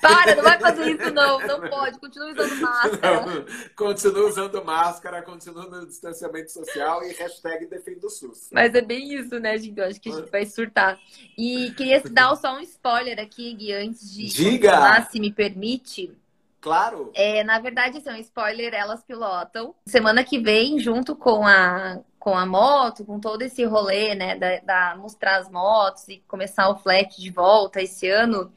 [0.00, 1.98] Para, não vai fazer isso não, não pode.
[1.98, 3.26] Continua usando máscara.
[3.26, 3.44] Não,
[3.74, 8.48] continua usando máscara, continua no distanciamento social e hashtag defenda o SUS.
[8.52, 9.78] Mas é bem isso, né, gente?
[9.78, 10.98] Eu acho que a gente vai surtar.
[11.36, 15.06] E queria dar só um spoiler aqui, Gui, antes de Diga!
[15.10, 16.12] se me permite.
[16.60, 17.12] Claro.
[17.14, 19.74] É, na verdade, assim, um spoiler, elas pilotam.
[19.86, 24.58] Semana que vem, junto com a, com a moto, com todo esse rolê, né, da,
[24.58, 28.52] da mostrar as motos e começar o flat de volta esse ano,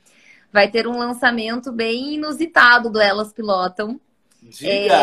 [0.52, 4.00] vai ter um lançamento bem inusitado do Elas Pilotam.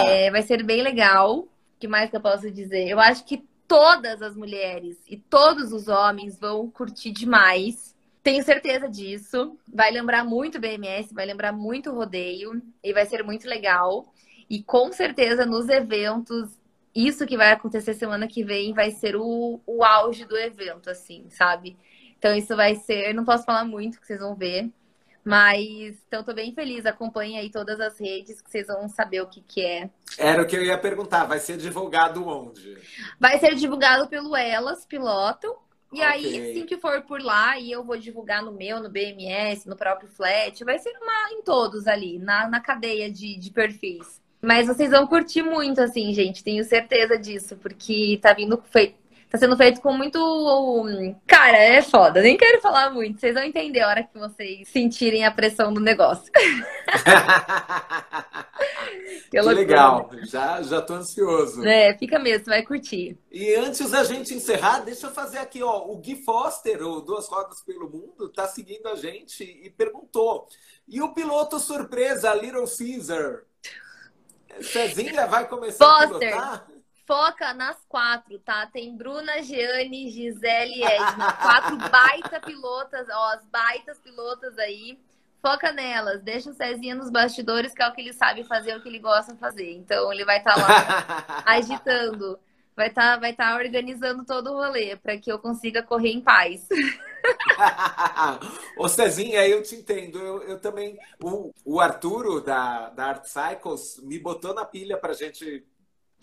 [0.08, 1.40] É, vai ser bem legal.
[1.40, 2.88] O que mais que eu posso dizer?
[2.88, 7.94] Eu acho que todas as mulheres e todos os homens vão curtir demais.
[8.22, 9.56] Tenho certeza disso.
[9.72, 14.12] Vai lembrar muito BMS, vai lembrar muito rodeio e vai ser muito legal.
[14.48, 16.58] E com certeza nos eventos,
[16.94, 21.26] isso que vai acontecer semana que vem vai ser o, o auge do evento, assim,
[21.28, 21.76] sabe?
[22.18, 24.70] Então isso vai ser, não posso falar muito, que vocês vão ver.
[25.26, 26.86] Mas então tô bem feliz.
[26.86, 29.90] Acompanhe aí todas as redes que vocês vão saber o que, que é.
[30.16, 31.24] Era o que eu ia perguntar.
[31.24, 32.78] Vai ser divulgado onde?
[33.18, 35.56] Vai ser divulgado pelo Elas Pilotam.
[35.92, 36.04] E okay.
[36.04, 39.74] aí, assim que for por lá, e eu vou divulgar no meu, no BMS, no
[39.76, 44.20] próprio Flat, vai ser uma, em todos ali, na, na cadeia de, de perfis.
[44.40, 49.05] Mas vocês vão curtir muito, assim, gente, tenho certeza disso, porque tá vindo feito.
[49.28, 50.18] Tá sendo feito com muito.
[51.26, 52.22] Cara, é foda.
[52.22, 53.18] Nem quero falar muito.
[53.20, 56.30] Vocês vão entender a hora que vocês sentirem a pressão do negócio.
[59.28, 60.08] que, que legal.
[60.22, 61.66] Já, já tô ansioso.
[61.66, 63.18] É, fica mesmo, vai curtir.
[63.30, 65.84] E antes da gente encerrar, deixa eu fazer aqui, ó.
[65.86, 70.46] O Gui Foster, o Duas Rodas pelo Mundo, tá seguindo a gente e perguntou.
[70.86, 73.42] E o piloto surpresa, Little Caesar?
[74.62, 76.14] Cezinha vai começar Foster.
[76.14, 76.75] a pilotar?
[77.06, 78.66] Foca nas quatro, tá?
[78.66, 81.32] Tem Bruna, Giane, Gisele e Edna.
[81.32, 84.98] Quatro baita pilotas, ó, as baitas pilotas aí.
[85.40, 88.76] Foca nelas, deixa o Cezinha nos bastidores, que é o que ele sabe fazer, é
[88.76, 89.72] o que ele gosta de fazer.
[89.74, 92.36] Então ele vai estar tá lá agitando,
[92.74, 96.20] vai estar tá, vai tá organizando todo o rolê para que eu consiga correr em
[96.20, 96.68] paz.
[98.76, 100.18] Ô Cezinha, eu te entendo.
[100.18, 100.98] Eu, eu também.
[101.22, 105.64] O, o Arturo da, da Art Cycles me botou na pilha pra gente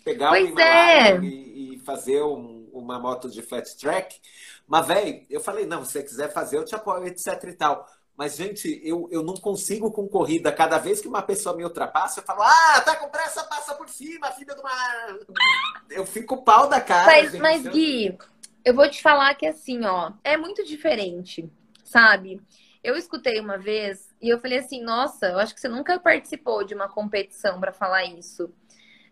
[0.03, 1.19] pegar pois Himalaya é.
[1.19, 4.19] e, e, fazer um, uma moto de flat track.
[4.67, 7.87] Mas, velho, eu falei, não, se você quiser fazer, eu te apoio, etc e tal.
[8.15, 10.51] Mas, gente, eu, eu não consigo com corrida.
[10.51, 13.89] Cada vez que uma pessoa me ultrapassa, eu falo, ah, tá com pressa, passa por
[13.89, 15.17] cima, filha do mar.
[15.89, 17.05] Eu fico pau da cara.
[17.05, 17.41] Mas, gente.
[17.41, 18.17] mas Gui,
[18.65, 21.47] eu vou te falar que assim, ó, é muito diferente,
[21.83, 22.41] sabe?
[22.83, 26.63] Eu escutei uma vez e eu falei assim, nossa, eu acho que você nunca participou
[26.63, 28.51] de uma competição para falar isso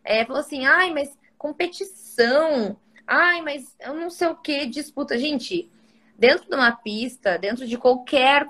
[0.04, 5.18] é, falou assim, ai, mas competição, ai, mas eu não sei o que, disputa.
[5.18, 5.70] Gente,
[6.18, 8.48] dentro de uma pista, dentro de qualquer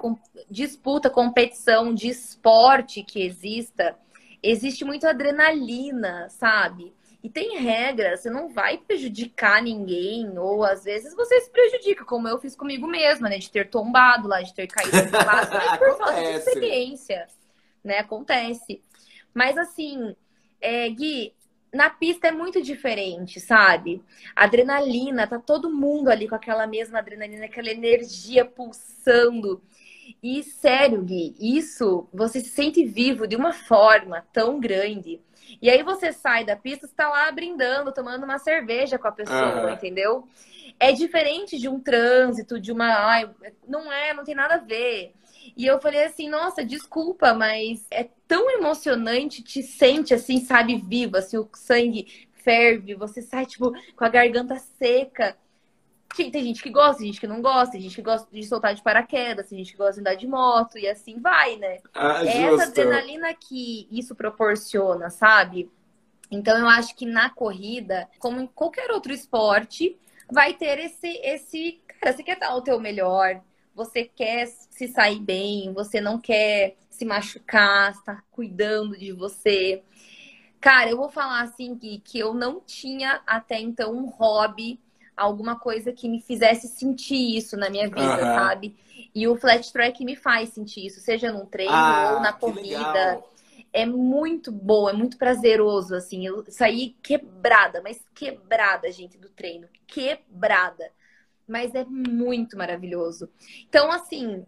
[0.50, 3.98] disputa, competição de esporte que exista,
[4.44, 6.94] existe muita adrenalina, sabe?
[7.24, 12.28] E tem regras, você não vai prejudicar ninguém, ou às vezes você se prejudica, como
[12.28, 13.38] eu fiz comigo mesma, né?
[13.38, 17.28] De ter tombado lá, de ter caído no espaço, mas por falta de experiência,
[17.84, 18.00] né?
[18.00, 18.82] Acontece.
[19.34, 20.16] Mas assim,
[20.60, 21.34] é, Gui,
[21.74, 24.04] na pista é muito diferente, sabe?
[24.36, 29.62] A adrenalina, tá todo mundo ali com aquela mesma adrenalina, aquela energia pulsando.
[30.22, 35.22] E sério, Gui, isso você se sente vivo de uma forma tão grande.
[35.62, 39.66] E aí você sai da pista, está lá brindando, tomando uma cerveja com a pessoa,
[39.66, 39.74] uhum.
[39.74, 40.28] entendeu?
[40.80, 42.88] É diferente de um trânsito, de uma.
[42.88, 43.30] Ai,
[43.68, 45.14] não é, não tem nada a ver.
[45.56, 51.20] E eu falei assim, nossa, desculpa, mas é tão emocionante, te sente assim, sabe, viva,
[51.20, 55.38] assim, o sangue ferve, você sai, tipo, com a garganta seca.
[56.16, 58.76] Tem gente que gosta, tem gente que não gosta, tem gente que gosta de soltar
[58.76, 61.80] de paraquedas, tem gente que gosta de andar de moto, e assim vai, né?
[61.94, 65.72] Ah, é essa adrenalina que isso proporciona, sabe?
[66.30, 69.98] Então eu acho que na corrida, como em qualquer outro esporte,
[70.30, 73.42] vai ter esse, esse, cara, você quer dar o teu melhor,
[73.76, 79.82] você quer se sair bem, você não quer se machucar, está cuidando de você.
[80.60, 84.80] Cara, eu vou falar assim que, que eu não tinha até então um hobby,
[85.16, 88.36] alguma coisa que me fizesse sentir isso na minha vida, uhum.
[88.36, 88.76] sabe?
[89.14, 93.22] E o flat track me faz sentir isso, seja num treino ah, ou na corrida.
[93.74, 96.26] É muito bom, é muito prazeroso, assim.
[96.26, 99.68] Eu saí quebrada, mas quebrada, gente, do treino.
[99.88, 100.92] Quebrada
[101.52, 103.30] mas é muito maravilhoso.
[103.68, 104.46] Então, assim,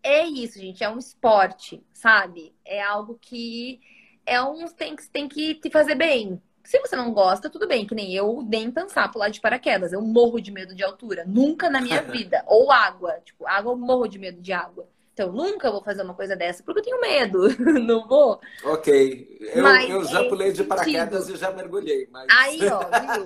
[0.00, 0.84] é isso, gente.
[0.84, 2.54] É um esporte, sabe?
[2.64, 3.80] É algo que
[4.24, 6.40] é um tem que tem que te fazer bem.
[6.62, 9.92] Se você não gosta, tudo bem, que nem eu nem pensar pular de paraquedas.
[9.92, 11.24] Eu morro de medo de altura.
[11.26, 12.44] Nunca na minha vida.
[12.46, 13.20] Ou água.
[13.24, 14.88] Tipo, água eu morro de medo de água.
[15.16, 17.48] Então, nunca vou fazer uma coisa dessa, porque eu tenho medo.
[17.80, 18.38] não vou.
[18.64, 19.38] Ok.
[19.40, 22.06] Eu, mas eu já pulei de paraquedas e já mergulhei.
[22.12, 22.26] Mas...
[22.30, 23.24] Aí, ó, viu?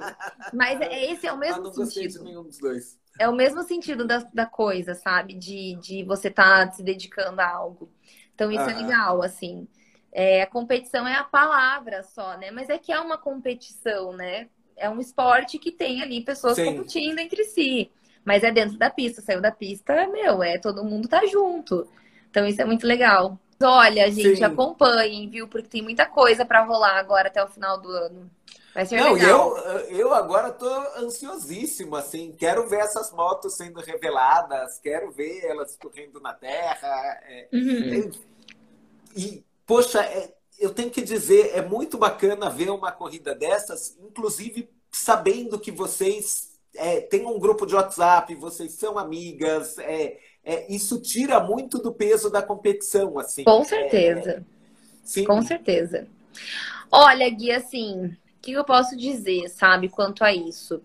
[0.52, 2.18] Mas é, esse é o mesmo mas não sentido.
[2.20, 2.99] De nenhum dos dois.
[3.18, 5.34] É o mesmo sentido da, da coisa, sabe?
[5.34, 7.90] De, de você estar tá se dedicando a algo.
[8.34, 9.68] Então, isso é legal, assim.
[10.12, 12.50] É, a competição é a palavra só, né?
[12.50, 14.48] Mas é que é uma competição, né?
[14.76, 16.64] É um esporte que tem ali pessoas Sim.
[16.64, 17.90] competindo entre si.
[18.24, 19.20] Mas é dentro da pista.
[19.20, 21.86] Saiu da pista, meu, é todo mundo tá junto.
[22.30, 23.38] Então isso é muito legal.
[23.62, 24.44] Olha, gente, Sim.
[24.44, 25.46] acompanhem, viu?
[25.46, 28.30] Porque tem muita coisa para rolar agora até o final do ano.
[28.74, 29.56] Vai ser Não, legal.
[29.56, 32.32] eu, eu agora tô ansiosíssimo, assim.
[32.38, 36.88] Quero ver essas motos sendo reveladas, quero ver elas correndo na terra.
[37.28, 37.94] É, uhum.
[37.94, 38.10] é,
[39.16, 44.70] e, poxa, é, eu tenho que dizer, é muito bacana ver uma corrida dessas, inclusive
[44.92, 51.00] sabendo que vocês é, tem um grupo de WhatsApp, vocês são amigas, é, é, isso
[51.00, 53.44] tira muito do peso da competição, assim.
[53.44, 54.44] Com certeza.
[55.04, 55.24] sim.
[55.24, 56.06] Com certeza.
[56.90, 60.82] Olha, Gui, assim, o que eu posso dizer, sabe, quanto a isso?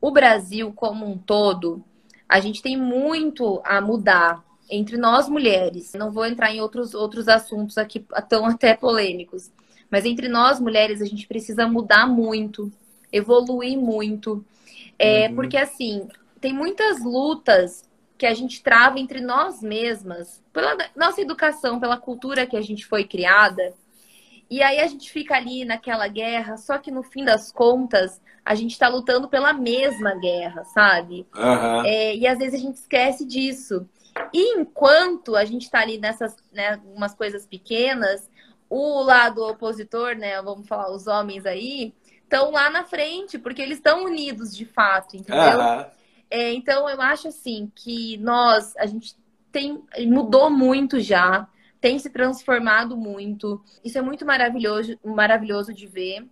[0.00, 1.82] O Brasil, como um todo,
[2.28, 5.92] a gente tem muito a mudar entre nós mulheres.
[5.94, 9.48] Não vou entrar em outros, outros assuntos aqui tão até polêmicos.
[9.88, 12.72] Mas entre nós mulheres, a gente precisa mudar muito,
[13.12, 14.44] evoluir muito.
[14.98, 15.36] É, uhum.
[15.36, 16.08] Porque, assim,
[16.40, 17.88] tem muitas lutas
[18.18, 22.84] que a gente trava entre nós mesmas, pela nossa educação, pela cultura que a gente
[22.84, 23.72] foi criada.
[24.52, 28.54] E aí a gente fica ali naquela guerra, só que no fim das contas, a
[28.54, 31.26] gente está lutando pela mesma guerra, sabe?
[31.34, 31.86] Uhum.
[31.86, 33.88] É, e às vezes a gente esquece disso.
[34.30, 38.30] E enquanto a gente está ali nessas, né, umas coisas pequenas,
[38.68, 43.78] o lado opositor, né, vamos falar, os homens aí, estão lá na frente, porque eles
[43.78, 45.60] estão unidos de fato, entendeu?
[45.60, 45.84] Uhum.
[46.30, 49.16] É, então eu acho assim que nós, a gente
[49.50, 51.48] tem mudou muito já,
[51.82, 53.62] tem se transformado muito.
[53.84, 56.26] Isso é muito maravilhoso, maravilhoso de ver.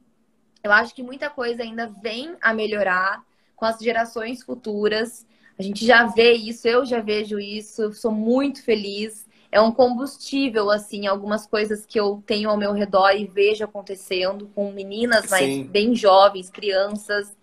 [0.65, 3.23] Eu acho que muita coisa ainda vem a melhorar
[3.55, 5.27] com as gerações futuras.
[5.59, 10.71] A gente já vê isso, eu já vejo isso, sou muito feliz é um combustível,
[10.71, 15.67] assim, algumas coisas que eu tenho ao meu redor e vejo acontecendo com meninas mais
[15.67, 17.37] bem jovens, crianças.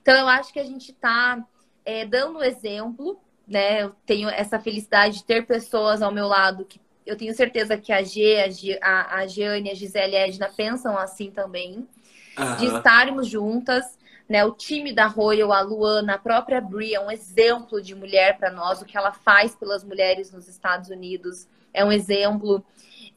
[0.00, 1.44] Então, eu acho que a gente está
[1.84, 3.82] é, dando exemplo, né?
[3.82, 7.92] Eu tenho essa felicidade de ter pessoas ao meu lado que eu tenho certeza que
[7.92, 11.86] a G, a, a Jeane, a Gisele e a Edna pensam assim também.
[12.38, 12.56] Uhum.
[12.56, 13.98] De estarmos juntas,
[14.28, 14.44] né?
[14.44, 18.50] O time da Royal, a Luana, a própria Brie é um exemplo de mulher para
[18.50, 18.80] nós.
[18.80, 22.64] O que ela faz pelas mulheres nos Estados Unidos é um exemplo.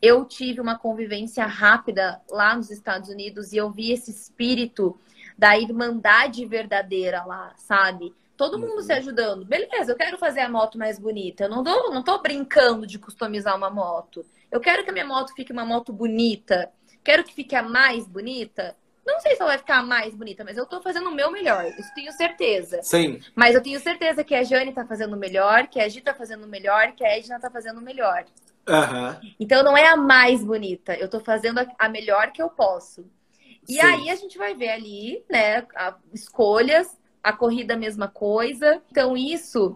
[0.01, 4.99] Eu tive uma convivência rápida lá nos Estados Unidos e eu vi esse espírito
[5.37, 8.13] da irmandade verdadeira lá, sabe?
[8.37, 8.99] Todo mundo se uhum.
[8.99, 9.45] ajudando.
[9.45, 11.45] Beleza, eu quero fazer a moto mais bonita.
[11.45, 14.25] Eu não, tô, não tô brincando de customizar uma moto.
[14.51, 16.71] Eu quero que a minha moto fique uma moto bonita.
[17.03, 18.75] Quero que fique a mais bonita.
[19.05, 21.65] Não sei se ela vai ficar mais bonita, mas eu tô fazendo o meu melhor.
[21.77, 22.81] Isso tenho certeza.
[22.81, 23.21] Sim.
[23.35, 26.13] Mas eu tenho certeza que a Jane tá fazendo o melhor, que a Gi tá
[26.13, 28.25] fazendo o melhor, que a Edna tá fazendo o melhor.
[28.67, 29.31] Uhum.
[29.39, 30.95] Então não é a mais bonita.
[30.95, 33.05] Eu tô fazendo a melhor que eu posso.
[33.69, 33.81] E Sim.
[33.81, 35.65] aí a gente vai ver ali, né,
[36.11, 36.87] escolhas,
[37.25, 38.79] a corrida a mesma coisa.
[38.91, 39.75] Então isso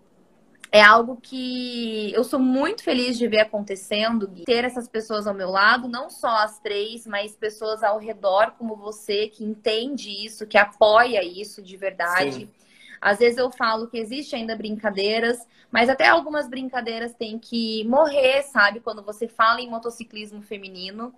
[0.72, 5.50] é algo que eu sou muito feliz de ver acontecendo, ter essas pessoas ao meu
[5.50, 10.60] lado, não só as três, mas pessoas ao redor como você que entende isso, que
[10.60, 12.42] apoia isso de verdade.
[12.42, 12.50] Sim.
[13.02, 15.40] Às vezes eu falo que existe ainda brincadeiras,
[15.72, 18.80] mas até algumas brincadeiras têm que morrer, sabe?
[18.80, 21.12] Quando você fala em motociclismo feminino,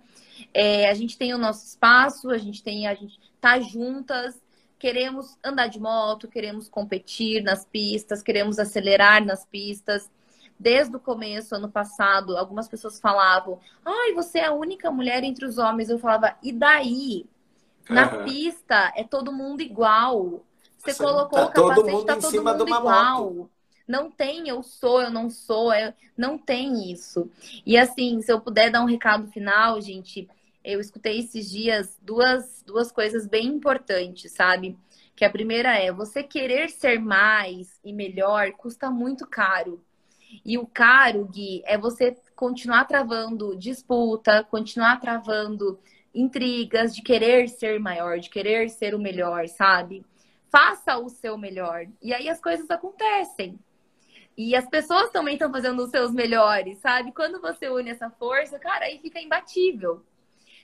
[0.54, 4.40] é, a gente tem o nosso espaço, a gente tem a gente tá juntas
[4.82, 10.10] queremos andar de moto, queremos competir nas pistas, queremos acelerar nas pistas.
[10.58, 15.46] Desde o começo, ano passado, algumas pessoas falavam: ai, você é a única mulher entre
[15.46, 15.88] os homens.
[15.88, 17.26] Eu falava: e daí?
[17.88, 18.24] Na uhum.
[18.24, 20.44] pista é todo mundo igual.
[20.78, 23.34] Você Sim, colocou tá o capacete, tá todo mundo igual.
[23.34, 23.50] Moto.
[23.86, 25.94] Não tem eu sou, eu não sou, é...
[26.16, 27.30] não tem isso.
[27.64, 30.28] E assim, se eu puder dar um recado final, gente,
[30.64, 34.78] eu escutei esses dias duas, duas coisas bem importantes, sabe?
[35.14, 39.84] Que a primeira é você querer ser mais e melhor custa muito caro.
[40.44, 45.78] E o caro, Gui, é você continuar travando disputa, continuar travando
[46.14, 50.04] intrigas de querer ser maior, de querer ser o melhor, sabe?
[50.50, 51.86] Faça o seu melhor.
[52.00, 53.58] E aí as coisas acontecem.
[54.36, 57.12] E as pessoas também estão fazendo os seus melhores, sabe?
[57.12, 60.02] Quando você une essa força, cara, aí fica imbatível.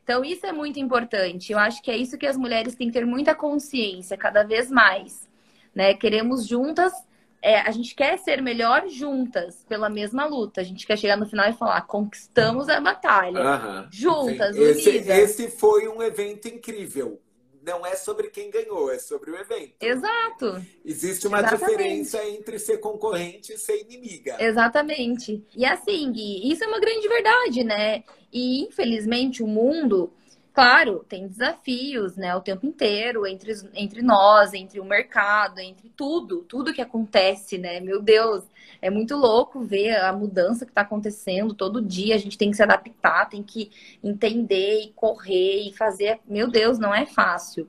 [0.08, 1.52] Então, isso é muito importante.
[1.52, 4.70] Eu acho que é isso que as mulheres têm que ter muita consciência, cada vez
[4.70, 5.28] mais.
[5.74, 5.92] Né?
[5.92, 6.94] Queremos juntas
[7.42, 10.62] é, a gente quer ser melhor juntas pela mesma luta.
[10.62, 13.38] A gente quer chegar no final e falar, conquistamos a batalha.
[13.38, 13.88] Aham.
[13.92, 15.18] Juntas, esse, unidas.
[15.18, 17.20] esse foi um evento incrível.
[17.62, 19.74] Não é sobre quem ganhou, é sobre o evento.
[19.80, 21.70] Exato, Existe uma Exatamente.
[21.70, 24.36] diferença entre ser concorrente e ser inimiga.
[24.38, 25.44] exatamente.
[25.54, 28.04] E assim, Gui, isso é uma grande verdade, né?
[28.32, 30.12] E infelizmente o mundo,
[30.52, 36.42] claro, tem desafios, né, o tempo inteiro entre, entre nós, entre o mercado, entre tudo,
[36.42, 37.80] tudo que acontece, né?
[37.80, 38.44] Meu Deus,
[38.80, 42.14] é muito louco ver a mudança que está acontecendo todo dia.
[42.14, 43.70] A gente tem que se adaptar, tem que
[44.02, 46.20] entender e correr e fazer.
[46.26, 47.68] Meu Deus, não é fácil.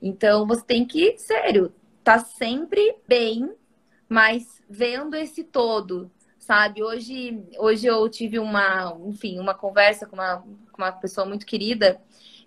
[0.00, 1.72] Então você tem que, sério,
[2.02, 3.52] tá sempre bem,
[4.08, 6.82] mas vendo esse todo, sabe?
[6.82, 12.00] Hoje, hoje eu tive uma, enfim, uma conversa com uma, com uma pessoa muito querida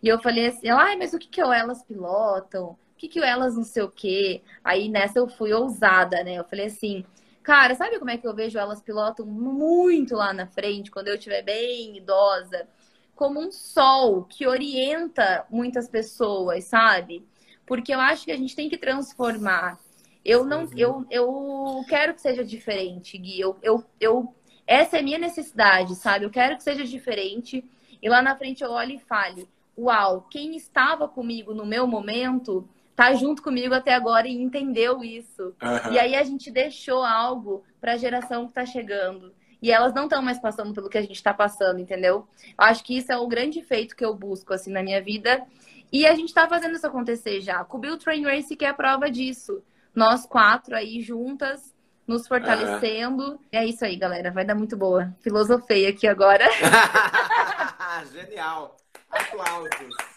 [0.03, 2.71] e eu falei assim, ai, mas o que que o elas pilotam?
[2.71, 4.41] O que que o elas não sei o quê?
[4.63, 6.35] Aí nessa eu fui ousada, né?
[6.35, 7.03] Eu falei assim,
[7.45, 11.15] cara, sabe como é que eu vejo elas pilotam muito lá na frente, quando eu
[11.15, 12.67] estiver bem idosa?
[13.15, 17.23] Como um sol que orienta muitas pessoas, sabe?
[17.63, 19.79] Porque eu acho que a gente tem que transformar.
[20.23, 23.39] Eu não, eu, eu quero que seja diferente, Gui.
[23.39, 24.35] Eu, eu, eu,
[24.65, 26.25] essa é a minha necessidade, sabe?
[26.25, 27.63] Eu quero que seja diferente.
[28.01, 29.47] E lá na frente eu olho e fale:
[29.77, 35.53] Uau, quem estava comigo no meu momento tá junto comigo até agora e entendeu isso.
[35.61, 35.91] Aham.
[35.91, 39.33] E aí a gente deixou algo para a geração que tá chegando.
[39.61, 42.27] E elas não estão mais passando pelo que a gente está passando, entendeu?
[42.57, 45.43] Eu acho que isso é o grande feito que eu busco assim na minha vida.
[45.91, 47.63] E a gente tá fazendo isso acontecer já.
[47.63, 49.63] Com o Train Race que é a prova disso.
[49.93, 51.73] Nós quatro aí juntas,
[52.05, 53.39] nos fortalecendo.
[53.51, 54.31] É isso aí, galera.
[54.31, 55.15] Vai dar muito boa.
[55.21, 56.45] Filosofei aqui agora.
[58.13, 58.77] Genial.
[59.09, 60.14] Aplausos.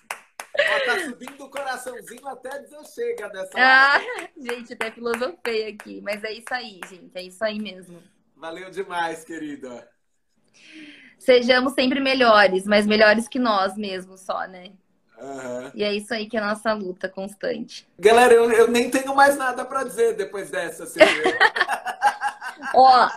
[0.59, 4.31] Ó, tá subindo o coraçãozinho até dizer chega dessa Ah, live.
[4.37, 6.01] gente, até filosofei aqui.
[6.03, 7.11] Mas é isso aí, gente.
[7.15, 8.03] É isso aí mesmo.
[8.37, 9.89] Valeu demais, querida.
[11.19, 14.73] Sejamos sempre melhores, mas melhores que nós mesmos só, né?
[15.21, 15.73] Aham.
[15.75, 17.87] E é isso aí que é a nossa luta constante.
[17.99, 21.39] Galera, eu, eu nem tenho mais nada pra dizer depois dessa, Silvia.
[22.75, 23.09] Ó,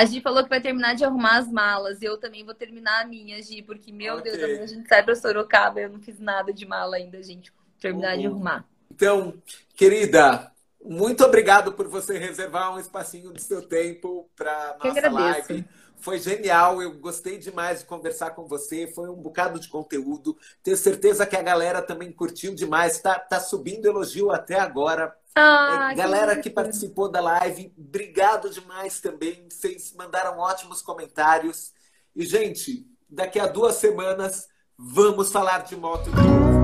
[0.00, 2.00] a Gi falou que vai terminar de arrumar as malas.
[2.02, 4.22] E eu também vou terminar a minha, Gi, porque, meu Ok.
[4.22, 5.80] Deus, a gente sai pra Sorocaba.
[5.80, 7.50] Eu não fiz nada de mala ainda, gente.
[7.52, 8.28] Vou terminar de Uhum.
[8.28, 8.66] arrumar.
[8.90, 9.42] Então,
[9.74, 10.52] querida,
[10.82, 15.52] muito obrigado por você reservar um espacinho do seu tempo para nossa agradeço.
[15.52, 15.68] live.
[15.98, 18.86] Foi genial, eu gostei demais de conversar com você.
[18.86, 20.36] Foi um bocado de conteúdo.
[20.62, 23.00] Tenho certeza que a galera também curtiu demais.
[23.00, 25.14] Tá, tá subindo elogio até agora.
[25.36, 26.54] Ah, É, galera que lindo.
[26.54, 29.46] participou da live, obrigado demais também.
[29.50, 31.72] Vocês mandaram ótimos comentários.
[32.14, 34.48] E, gente, daqui a duas semanas
[34.78, 36.56] vamos falar de moto de novo.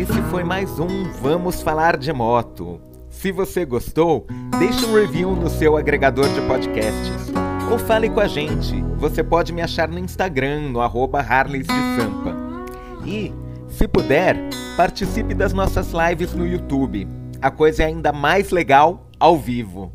[0.00, 2.80] Esse foi mais um Vamos Falar de Moto.
[3.10, 4.26] Se você gostou,
[4.58, 7.28] deixe um review no seu agregador de podcasts.
[7.70, 8.80] Ou fale com a gente.
[8.96, 12.34] Você pode me achar no Instagram, no arroba Harleys de Sampa.
[13.04, 13.30] E,
[13.80, 14.36] se puder,
[14.76, 17.08] participe das nossas lives no YouTube.
[17.40, 19.90] A coisa é ainda mais legal ao vivo.